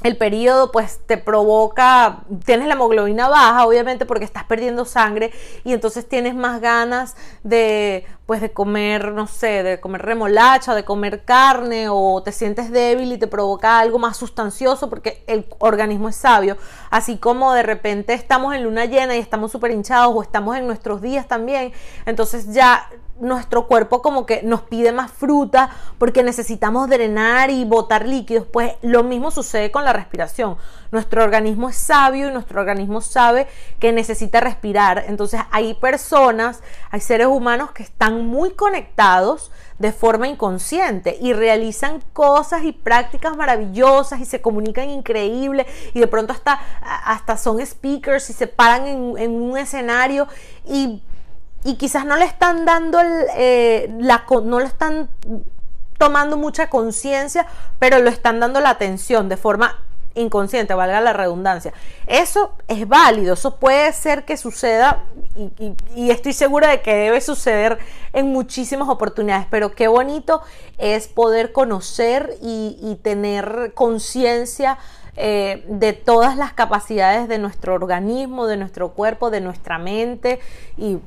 el 0.02 0.16
periodo 0.16 0.72
pues 0.72 1.00
te 1.06 1.18
provoca, 1.18 2.24
tienes 2.44 2.66
la 2.66 2.74
hemoglobina 2.74 3.28
baja 3.28 3.66
obviamente 3.66 4.06
porque 4.06 4.24
estás 4.24 4.44
perdiendo 4.44 4.86
sangre 4.86 5.30
y 5.62 5.74
entonces 5.74 6.08
tienes 6.08 6.34
más 6.34 6.60
ganas 6.62 7.16
de 7.44 8.06
pues 8.32 8.40
de 8.40 8.50
comer, 8.50 9.12
no 9.12 9.26
sé, 9.26 9.62
de 9.62 9.78
comer 9.78 10.00
remolacha, 10.00 10.74
de 10.74 10.86
comer 10.86 11.22
carne 11.26 11.90
o 11.90 12.22
te 12.22 12.32
sientes 12.32 12.70
débil 12.70 13.12
y 13.12 13.18
te 13.18 13.26
provoca 13.26 13.78
algo 13.78 13.98
más 13.98 14.16
sustancioso 14.16 14.88
porque 14.88 15.22
el 15.26 15.44
organismo 15.58 16.08
es 16.08 16.16
sabio, 16.16 16.56
así 16.88 17.18
como 17.18 17.52
de 17.52 17.62
repente 17.62 18.14
estamos 18.14 18.54
en 18.54 18.62
luna 18.62 18.86
llena 18.86 19.16
y 19.16 19.18
estamos 19.18 19.52
súper 19.52 19.72
hinchados 19.72 20.14
o 20.16 20.22
estamos 20.22 20.56
en 20.56 20.66
nuestros 20.66 21.02
días 21.02 21.28
también, 21.28 21.74
entonces 22.06 22.54
ya 22.54 22.88
nuestro 23.22 23.68
cuerpo 23.68 24.02
como 24.02 24.26
que 24.26 24.42
nos 24.42 24.62
pide 24.62 24.90
más 24.90 25.10
fruta 25.10 25.70
porque 25.98 26.22
necesitamos 26.24 26.88
drenar 26.88 27.50
y 27.50 27.64
botar 27.64 28.06
líquidos, 28.06 28.46
pues 28.52 28.72
lo 28.82 29.04
mismo 29.04 29.30
sucede 29.30 29.70
con 29.70 29.84
la 29.84 29.92
respiración. 29.92 30.56
Nuestro 30.90 31.22
organismo 31.22 31.68
es 31.68 31.76
sabio 31.76 32.28
y 32.28 32.32
nuestro 32.32 32.60
organismo 32.60 33.00
sabe 33.00 33.46
que 33.78 33.92
necesita 33.92 34.40
respirar. 34.40 35.04
Entonces 35.06 35.40
hay 35.52 35.74
personas, 35.74 36.62
hay 36.90 37.00
seres 37.00 37.28
humanos 37.28 37.70
que 37.70 37.84
están 37.84 38.21
muy 38.22 38.52
conectados 38.52 39.50
de 39.78 39.92
forma 39.92 40.28
inconsciente 40.28 41.18
y 41.20 41.32
realizan 41.32 42.02
cosas 42.12 42.64
y 42.64 42.72
prácticas 42.72 43.36
maravillosas 43.36 44.20
y 44.20 44.24
se 44.24 44.40
comunican 44.40 44.90
increíble 44.90 45.66
y 45.94 46.00
de 46.00 46.06
pronto 46.06 46.32
hasta, 46.32 46.60
hasta 46.80 47.36
son 47.36 47.64
speakers 47.64 48.30
y 48.30 48.32
se 48.32 48.46
paran 48.46 48.86
en, 48.86 49.30
un 49.30 49.58
escenario 49.58 50.28
y 50.66 51.02
y 51.64 51.76
quizás 51.76 52.04
no 52.04 52.16
le 52.16 52.24
están 52.24 52.64
dando 52.64 52.98
eh, 53.36 53.94
la, 54.00 54.24
no 54.44 54.58
le 54.58 54.66
están 54.66 55.08
tomando 55.96 56.36
mucha 56.36 56.68
conciencia, 56.68 57.46
pero 57.78 58.00
lo 58.00 58.10
están 58.10 58.40
dando 58.40 58.60
la 58.60 58.70
atención 58.70 59.28
de 59.28 59.36
forma 59.36 59.78
inconsciente, 60.14 60.74
valga 60.74 61.00
la 61.00 61.12
redundancia. 61.12 61.72
Eso 62.06 62.54
es 62.68 62.86
válido, 62.88 63.34
eso 63.34 63.56
puede 63.56 63.92
ser 63.92 64.24
que 64.24 64.36
suceda 64.36 65.04
y, 65.94 66.10
estoy 66.10 66.32
segura 66.32 66.68
de 66.68 66.82
que 66.82 66.94
debe 66.94 67.20
suceder 67.20 67.78
en 68.12 68.32
muchísimas 68.32 68.88
oportunidades, 68.88 69.46
pero 69.50 69.72
qué 69.72 69.88
bonito 69.88 70.42
es 70.78 71.08
poder 71.08 71.52
conocer 71.52 72.36
y, 72.42 72.98
tener 73.02 73.72
conciencia 73.74 74.78
eh, 75.16 75.64
de 75.68 75.92
todas 75.92 76.36
las 76.36 76.52
capacidades 76.52 77.28
de 77.28 77.38
nuestro 77.38 77.74
organismo, 77.74 78.46
de 78.46 78.56
nuestro 78.56 78.92
cuerpo, 78.92 79.30
de 79.30 79.40
nuestra 79.40 79.78
mente 79.78 80.40
y 80.76 80.98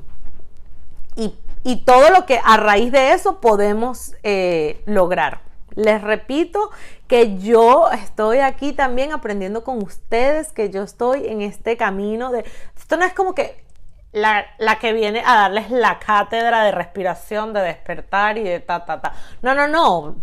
y, 1.64 1.76
todo 1.84 2.10
lo 2.10 2.26
que 2.26 2.40
a 2.44 2.56
raíz 2.56 2.92
de 2.92 3.12
eso 3.12 3.40
podemos 3.40 4.14
eh, 4.22 4.82
lograr. 4.86 5.40
Les 5.76 6.02
repito 6.02 6.70
que 7.06 7.38
yo 7.38 7.90
estoy 7.92 8.38
aquí 8.38 8.72
también 8.72 9.12
aprendiendo 9.12 9.62
con 9.62 9.82
ustedes, 9.82 10.52
que 10.52 10.70
yo 10.70 10.82
estoy 10.82 11.26
en 11.28 11.42
este 11.42 11.76
camino 11.76 12.32
de... 12.32 12.44
Esto 12.76 12.96
no 12.96 13.04
es 13.04 13.12
como 13.12 13.34
que 13.34 13.64
la, 14.12 14.78
que 14.80 14.94
viene 14.94 15.22
a 15.24 15.34
darles 15.34 15.70
la 15.70 15.98
cátedra 15.98 16.64
de 16.64 16.72
respiración, 16.72 17.52
de 17.52 17.60
despertar 17.60 18.38
y 18.38 18.44
de 18.44 18.60
ta, 18.60 18.84
ta, 18.86 19.00
ta. 19.00 19.12
No, 19.42 19.54
no, 19.54 19.68
no. 19.68 20.16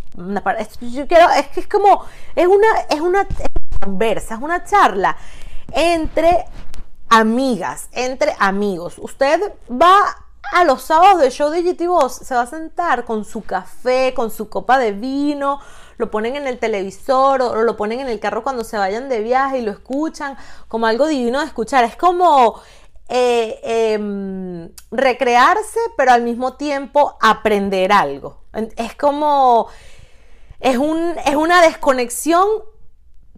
Yo 0.81 1.07
quiero, 1.07 1.29
es 1.29 1.47
que 1.49 1.59
es 1.59 1.67
como, 1.67 2.03
es 2.35 2.47
una, 2.47 2.67
es 2.89 2.99
una 2.99 3.27
conversa, 3.79 4.35
es 4.35 4.41
una 4.41 4.63
charla 4.63 5.15
entre 5.71 6.45
amigas, 7.09 7.89
entre 7.91 8.33
amigos. 8.39 8.95
Usted 8.97 9.53
va 9.69 10.22
a 10.53 10.63
los 10.63 10.83
sábados 10.83 11.19
de 11.21 11.31
show 11.31 11.49
de 11.49 11.63
GT 11.63 11.83
se 12.09 12.35
va 12.35 12.41
a 12.41 12.47
sentar 12.47 13.05
con 13.05 13.25
su 13.25 13.43
café, 13.43 14.13
con 14.15 14.31
su 14.31 14.49
copa 14.49 14.77
de 14.77 14.91
vino, 14.91 15.59
lo 15.97 16.11
ponen 16.11 16.35
en 16.35 16.47
el 16.47 16.59
televisor 16.59 17.41
o 17.41 17.63
lo 17.63 17.75
ponen 17.75 17.99
en 17.99 18.07
el 18.07 18.19
carro 18.19 18.43
cuando 18.43 18.63
se 18.63 18.77
vayan 18.77 19.09
de 19.09 19.21
viaje 19.21 19.59
y 19.59 19.61
lo 19.61 19.71
escuchan 19.71 20.37
como 20.67 20.87
algo 20.87 21.07
divino 21.07 21.39
de 21.39 21.45
escuchar. 21.45 21.83
Es 21.83 21.95
como 21.95 22.61
eh, 23.09 23.59
em, 23.63 24.69
recrearse, 24.91 25.79
pero 25.97 26.11
al 26.11 26.23
mismo 26.23 26.55
tiempo 26.55 27.17
aprender 27.21 27.91
algo. 27.91 28.43
Es 28.75 28.95
como, 28.95 29.67
es, 30.59 30.77
un, 30.77 31.15
es 31.25 31.35
una 31.35 31.61
desconexión 31.61 32.47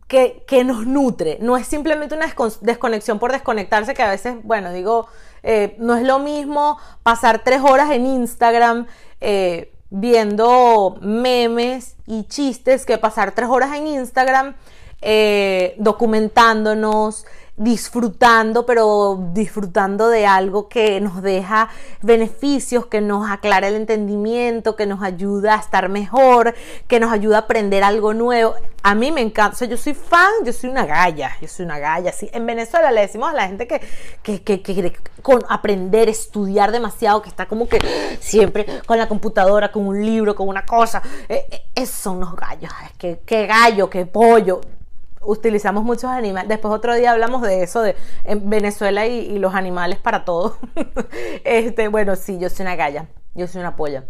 que, 0.08 0.44
que, 0.48 0.64
nos 0.64 0.86
nutre. 0.86 1.38
No 1.42 1.58
es 1.58 1.68
simplemente 1.68 2.16
una 2.16 2.34
desconexión 2.62 3.20
por 3.20 3.32
desconectarse, 3.32 3.94
que 3.94 4.04
a 4.04 4.10
veces, 4.10 4.36
bueno, 4.44 4.72
digo, 4.72 5.08
eh, 5.48 5.76
no 5.78 5.96
es 5.96 6.02
lo 6.04 6.18
mismo 6.18 6.80
pasar 7.04 7.44
tres 7.44 7.62
horas 7.62 7.92
en 7.92 8.08
Instagram 8.08 8.88
eh, 9.22 9.72
viendo 9.92 10.98
memes 11.02 11.96
y 12.08 12.24
chistes 12.24 12.84
que 12.84 12.98
pasar 12.98 13.34
tres 13.34 13.48
horas 13.48 13.76
en 13.76 13.86
Instagram 13.86 14.56
eh, 15.02 15.76
documentándonos, 15.78 17.28
disfrutando, 17.58 18.66
pero 18.66 19.30
disfrutando 19.32 20.10
de 20.10 20.26
algo 20.26 20.68
que 20.68 21.00
nos 21.00 21.22
deja 21.22 21.70
beneficios, 22.02 22.88
que 22.88 23.00
nos 23.00 23.32
aclara 23.32 23.70
el 23.70 23.76
entendimiento, 23.76 24.76
que 24.76 24.86
nos 24.86 25.02
ayuda 25.02 25.56
a 25.56 25.60
estar 25.60 25.88
mejor, 25.88 26.54
que 26.88 27.00
nos 27.00 27.14
ayuda 27.14 27.38
a 27.38 27.40
aprender 27.42 27.84
algo 27.84 28.14
nuevo. 28.14 28.56
A 28.84 28.94
mí 28.94 29.12
me 29.12 29.22
encanta, 29.22 29.66
yo 29.66 29.78
soy 29.78 29.94
fan, 29.94 30.32
yo 30.44 30.52
soy 30.52 30.70
una 30.70 30.86
galla, 30.86 31.32
yo 31.42 31.48
soy 31.48 31.66
una 31.66 31.80
galla. 31.80 32.12
Sí. 32.12 32.30
En 32.34 32.46
Venezuela 32.46 32.92
le 32.92 33.02
decimos 33.02 33.30
a 33.30 33.34
la 33.34 33.48
gente 33.48 33.68
que, 33.68 33.82
que, 34.22 34.62
que, 34.62 34.94
con 35.22 35.42
aprender, 35.48 36.10
estudiar 36.10 36.74
demasiado, 36.74 37.22
que 37.22 37.30
está 37.30 37.46
como 37.46 37.70
que 37.70 37.80
siempre 38.20 38.66
con 38.86 38.98
la 38.98 39.08
computadora, 39.08 39.72
con 39.72 39.88
un 39.88 40.06
libro, 40.06 40.36
con 40.36 40.50
una 40.50 40.66
cosa. 40.66 41.02
Eh, 41.30 41.46
eh, 41.50 41.62
esos 41.74 41.96
son 41.96 42.20
los 42.20 42.36
gallos, 42.36 42.72
que, 42.98 43.22
qué 43.26 43.48
gallo, 43.48 43.90
qué 43.90 44.06
pollo 44.06 44.60
utilizamos 45.26 45.84
muchos 45.84 46.06
animales. 46.06 46.50
Después 46.50 46.74
otro 46.74 46.96
día 46.96 47.12
hablamos 47.12 47.42
de 47.42 47.64
eso, 47.64 47.82
de 47.82 47.96
en 48.24 48.50
Venezuela 48.50 49.06
y, 49.06 49.38
los 49.40 49.54
animales 49.54 50.00
para 50.00 50.26
todo. 50.26 50.58
este, 51.44 51.88
bueno, 51.88 52.16
sí, 52.16 52.38
yo 52.40 52.50
soy 52.50 52.66
una 52.66 52.76
galla, 52.76 53.08
yo 53.34 53.48
soy 53.48 53.62
una 53.62 53.76
polla 53.76 54.06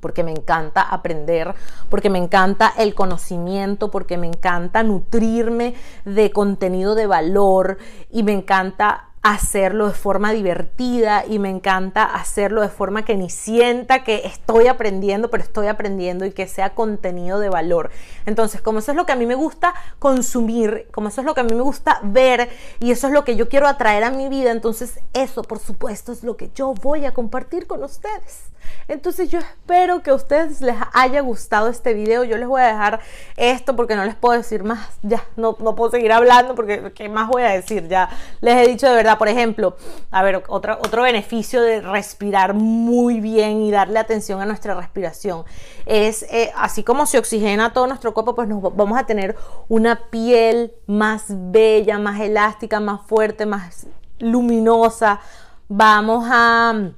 porque 0.00 0.24
me 0.24 0.32
encanta 0.32 0.82
aprender, 0.82 1.54
porque 1.88 2.10
me 2.10 2.18
encanta 2.18 2.72
el 2.76 2.92
conocimiento, 2.92 3.92
porque 3.92 4.18
me 4.18 4.26
encanta 4.26 4.82
nutrirme 4.82 5.76
de 6.04 6.32
contenido 6.32 6.96
de 6.96 7.06
valor 7.06 7.78
y 8.10 8.24
me 8.24 8.32
encanta 8.32 9.11
hacerlo 9.22 9.86
de 9.86 9.94
forma 9.94 10.32
divertida 10.32 11.24
y 11.24 11.38
me 11.38 11.48
encanta 11.48 12.04
hacerlo 12.04 12.60
de 12.60 12.68
forma 12.68 13.04
que 13.04 13.16
ni 13.16 13.30
sienta 13.30 14.02
que 14.02 14.26
estoy 14.26 14.66
aprendiendo, 14.66 15.30
pero 15.30 15.44
estoy 15.44 15.68
aprendiendo 15.68 16.26
y 16.26 16.32
que 16.32 16.48
sea 16.48 16.74
contenido 16.74 17.38
de 17.38 17.48
valor. 17.48 17.90
Entonces, 18.26 18.60
como 18.60 18.80
eso 18.80 18.90
es 18.90 18.96
lo 18.96 19.06
que 19.06 19.12
a 19.12 19.16
mí 19.16 19.26
me 19.26 19.36
gusta 19.36 19.74
consumir, 20.00 20.88
como 20.90 21.08
eso 21.08 21.20
es 21.20 21.24
lo 21.24 21.34
que 21.34 21.40
a 21.40 21.44
mí 21.44 21.54
me 21.54 21.62
gusta 21.62 22.00
ver 22.02 22.50
y 22.80 22.90
eso 22.90 23.06
es 23.06 23.12
lo 23.12 23.24
que 23.24 23.36
yo 23.36 23.48
quiero 23.48 23.68
atraer 23.68 24.02
a 24.02 24.10
mi 24.10 24.28
vida, 24.28 24.50
entonces 24.50 24.98
eso, 25.12 25.42
por 25.42 25.60
supuesto, 25.60 26.10
es 26.10 26.24
lo 26.24 26.36
que 26.36 26.50
yo 26.54 26.74
voy 26.74 27.06
a 27.06 27.14
compartir 27.14 27.68
con 27.68 27.84
ustedes. 27.84 28.51
Entonces 28.88 29.30
yo 29.30 29.38
espero 29.38 30.02
que 30.02 30.10
a 30.10 30.14
ustedes 30.14 30.60
les 30.60 30.76
haya 30.92 31.20
gustado 31.20 31.68
este 31.68 31.94
video. 31.94 32.24
Yo 32.24 32.36
les 32.36 32.48
voy 32.48 32.62
a 32.62 32.66
dejar 32.66 33.00
esto 33.36 33.76
porque 33.76 33.96
no 33.96 34.04
les 34.04 34.14
puedo 34.14 34.36
decir 34.36 34.64
más. 34.64 34.88
Ya, 35.02 35.24
no, 35.36 35.56
no 35.60 35.74
puedo 35.74 35.90
seguir 35.90 36.12
hablando 36.12 36.54
porque 36.54 36.92
¿qué 36.94 37.08
más 37.08 37.28
voy 37.28 37.42
a 37.42 37.50
decir? 37.50 37.88
Ya 37.88 38.08
les 38.40 38.56
he 38.56 38.70
dicho 38.70 38.88
de 38.88 38.94
verdad 38.94 39.18
por 39.18 39.28
ejemplo, 39.28 39.76
a 40.10 40.22
ver, 40.22 40.42
otro, 40.48 40.78
otro 40.80 41.02
beneficio 41.02 41.62
de 41.62 41.80
respirar 41.80 42.54
muy 42.54 43.20
bien 43.20 43.62
y 43.62 43.70
darle 43.70 43.98
atención 43.98 44.40
a 44.40 44.46
nuestra 44.46 44.74
respiración 44.74 45.44
es, 45.86 46.22
eh, 46.24 46.52
así 46.56 46.82
como 46.82 47.06
se 47.06 47.18
oxigena 47.18 47.72
todo 47.72 47.86
nuestro 47.86 48.14
cuerpo, 48.14 48.34
pues 48.34 48.48
nos 48.48 48.62
vamos 48.62 48.98
a 48.98 49.06
tener 49.06 49.36
una 49.68 50.10
piel 50.10 50.74
más 50.86 51.26
bella, 51.28 51.98
más 51.98 52.20
elástica, 52.20 52.80
más 52.80 53.02
fuerte, 53.06 53.46
más 53.46 53.86
luminosa. 54.18 55.20
Vamos 55.68 56.26
a... 56.30 56.92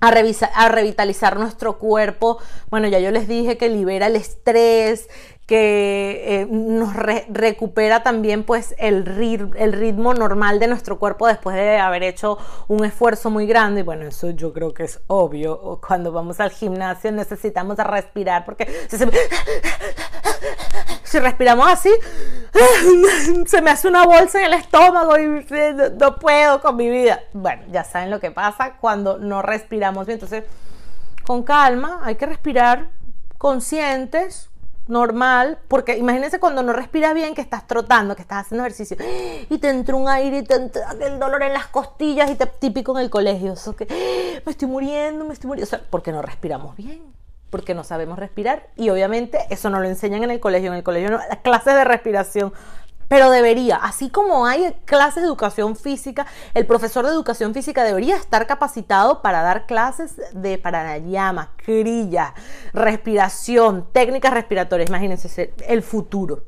A, 0.00 0.08
a, 0.08 0.68
revitalizar 0.68 1.38
nuestro 1.38 1.78
cuerpo. 1.78 2.38
Bueno, 2.70 2.86
ya 2.88 2.98
yo 3.00 3.10
les 3.10 3.26
dije 3.26 3.56
que 3.58 3.68
libera 3.68 4.06
el 4.06 4.16
estrés, 4.16 5.08
que 5.48 6.42
eh, 6.42 6.46
nos 6.50 6.94
recupera 6.94 8.02
también 8.02 8.44
pues 8.44 8.74
el, 8.78 9.08
el 9.56 9.72
ritmo 9.72 10.12
normal 10.12 10.60
de 10.60 10.66
nuestro 10.68 10.98
cuerpo 10.98 11.26
después 11.26 11.56
de 11.56 11.78
haber 11.78 12.02
hecho 12.02 12.36
un 12.68 12.84
esfuerzo 12.84 13.30
muy 13.30 13.46
grande. 13.46 13.80
Y 13.80 13.84
bueno, 13.84 14.06
eso 14.06 14.30
yo 14.30 14.52
creo 14.52 14.74
que 14.74 14.84
es 14.84 15.00
obvio. 15.06 15.80
Cuando 15.86 16.12
vamos 16.12 16.38
al 16.38 16.50
gimnasio 16.50 17.10
necesitamos 17.12 17.78
respirar 17.78 18.44
porque 18.44 18.68
si 21.08 21.18
respiramos 21.18 21.66
así, 21.68 21.90
se 23.46 23.62
me 23.62 23.70
hace 23.70 23.88
una 23.88 24.04
bolsa 24.04 24.40
en 24.40 24.46
el 24.46 24.54
estómago 24.54 25.18
y 25.18 25.46
no 25.98 26.16
puedo 26.16 26.60
con 26.60 26.76
mi 26.76 26.90
vida. 26.90 27.20
Bueno, 27.32 27.62
ya 27.70 27.84
saben 27.84 28.10
lo 28.10 28.20
que 28.20 28.30
pasa 28.30 28.74
cuando 28.80 29.18
no 29.18 29.42
respiramos 29.42 30.06
bien. 30.06 30.16
Entonces, 30.16 30.44
con 31.24 31.42
calma, 31.42 32.00
hay 32.04 32.16
que 32.16 32.26
respirar 32.26 32.90
conscientes, 33.38 34.50
normal, 34.86 35.58
porque 35.68 35.96
imagínense 35.96 36.40
cuando 36.40 36.62
no 36.62 36.72
respiras 36.72 37.14
bien, 37.14 37.34
que 37.34 37.42
estás 37.42 37.66
trotando, 37.66 38.16
que 38.16 38.22
estás 38.22 38.46
haciendo 38.46 38.64
ejercicio, 38.64 38.96
y 39.50 39.58
te 39.58 39.68
entra 39.68 39.94
un 39.94 40.08
aire 40.08 40.38
y 40.38 40.42
te 40.42 40.54
entra 40.54 40.94
el 41.00 41.18
dolor 41.18 41.42
en 41.42 41.52
las 41.52 41.66
costillas, 41.68 42.30
y 42.30 42.34
te, 42.34 42.46
típico 42.46 42.96
en 42.98 43.04
el 43.04 43.10
colegio, 43.10 43.52
eso 43.52 43.76
que 43.76 43.86
me 44.44 44.50
estoy 44.50 44.68
muriendo, 44.68 45.24
me 45.24 45.34
estoy 45.34 45.48
muriendo, 45.48 45.66
o 45.66 45.70
sea, 45.70 45.82
porque 45.88 46.12
no 46.12 46.22
respiramos 46.22 46.76
bien, 46.76 47.02
porque 47.50 47.74
no 47.74 47.84
sabemos 47.84 48.18
respirar, 48.18 48.68
y 48.76 48.90
obviamente 48.90 49.38
eso 49.50 49.70
no 49.70 49.80
lo 49.80 49.88
enseñan 49.88 50.22
en 50.24 50.30
el 50.30 50.40
colegio, 50.40 50.70
en 50.70 50.76
el 50.76 50.82
colegio 50.82 51.10
no, 51.10 51.18
las 51.18 51.38
clases 51.38 51.74
de 51.74 51.84
respiración, 51.84 52.52
pero 53.08 53.30
debería, 53.30 53.76
así 53.76 54.10
como 54.10 54.44
hay 54.46 54.74
clases 54.84 55.22
de 55.22 55.28
educación 55.28 55.76
física, 55.76 56.26
el 56.52 56.66
profesor 56.66 57.06
de 57.06 57.12
educación 57.12 57.54
física 57.54 57.82
debería 57.82 58.16
estar 58.16 58.46
capacitado 58.46 59.22
para 59.22 59.40
dar 59.40 59.64
clases 59.66 60.20
de 60.32 60.58
pranayama, 60.58 61.52
crilla, 61.56 62.34
respiración, 62.74 63.88
técnicas 63.92 64.34
respiratorias. 64.34 64.90
Imagínense 64.90 65.54
el 65.66 65.82
futuro 65.82 66.44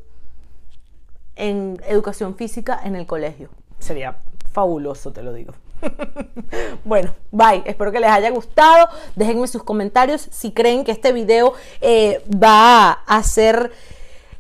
en 1.35 1.81
educación 1.87 2.37
física 2.37 2.79
en 2.85 2.95
el 2.95 3.07
colegio. 3.07 3.49
Sería 3.79 4.19
fabuloso, 4.53 5.13
te 5.13 5.23
lo 5.23 5.33
digo. 5.33 5.55
bueno, 6.85 7.14
bye. 7.31 7.62
Espero 7.64 7.93
que 7.93 8.01
les 8.01 8.11
haya 8.11 8.31
gustado. 8.31 8.88
Déjenme 9.16 9.47
sus 9.47 9.62
comentarios 9.62 10.29
si 10.31 10.53
creen 10.53 10.85
que 10.85 10.93
este 10.93 11.12
video 11.12 11.55
eh, 11.81 12.25
va 12.33 12.93
a 12.93 13.23
ser 13.23 13.73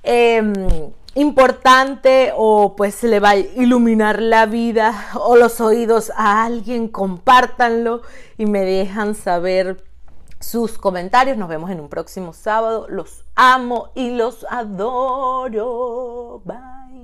em, 0.02 0.52
importante 1.14 2.32
o 2.36 2.76
pues 2.76 3.02
le 3.02 3.20
va 3.20 3.30
a 3.30 3.36
iluminar 3.36 4.20
la 4.20 4.46
vida 4.46 5.08
o 5.14 5.36
los 5.36 5.60
oídos 5.60 6.12
a 6.16 6.44
alguien. 6.44 6.88
Compártanlo 6.88 8.02
y 8.38 8.46
me 8.46 8.60
dejan 8.64 9.14
saber 9.14 9.84
sus 10.40 10.78
comentarios. 10.78 11.36
Nos 11.36 11.48
vemos 11.48 11.70
en 11.70 11.80
un 11.80 11.88
próximo 11.88 12.32
sábado. 12.32 12.86
Los 12.88 13.24
amo 13.34 13.90
y 13.94 14.10
los 14.10 14.46
adoro. 14.50 16.42
Bye. 16.44 16.99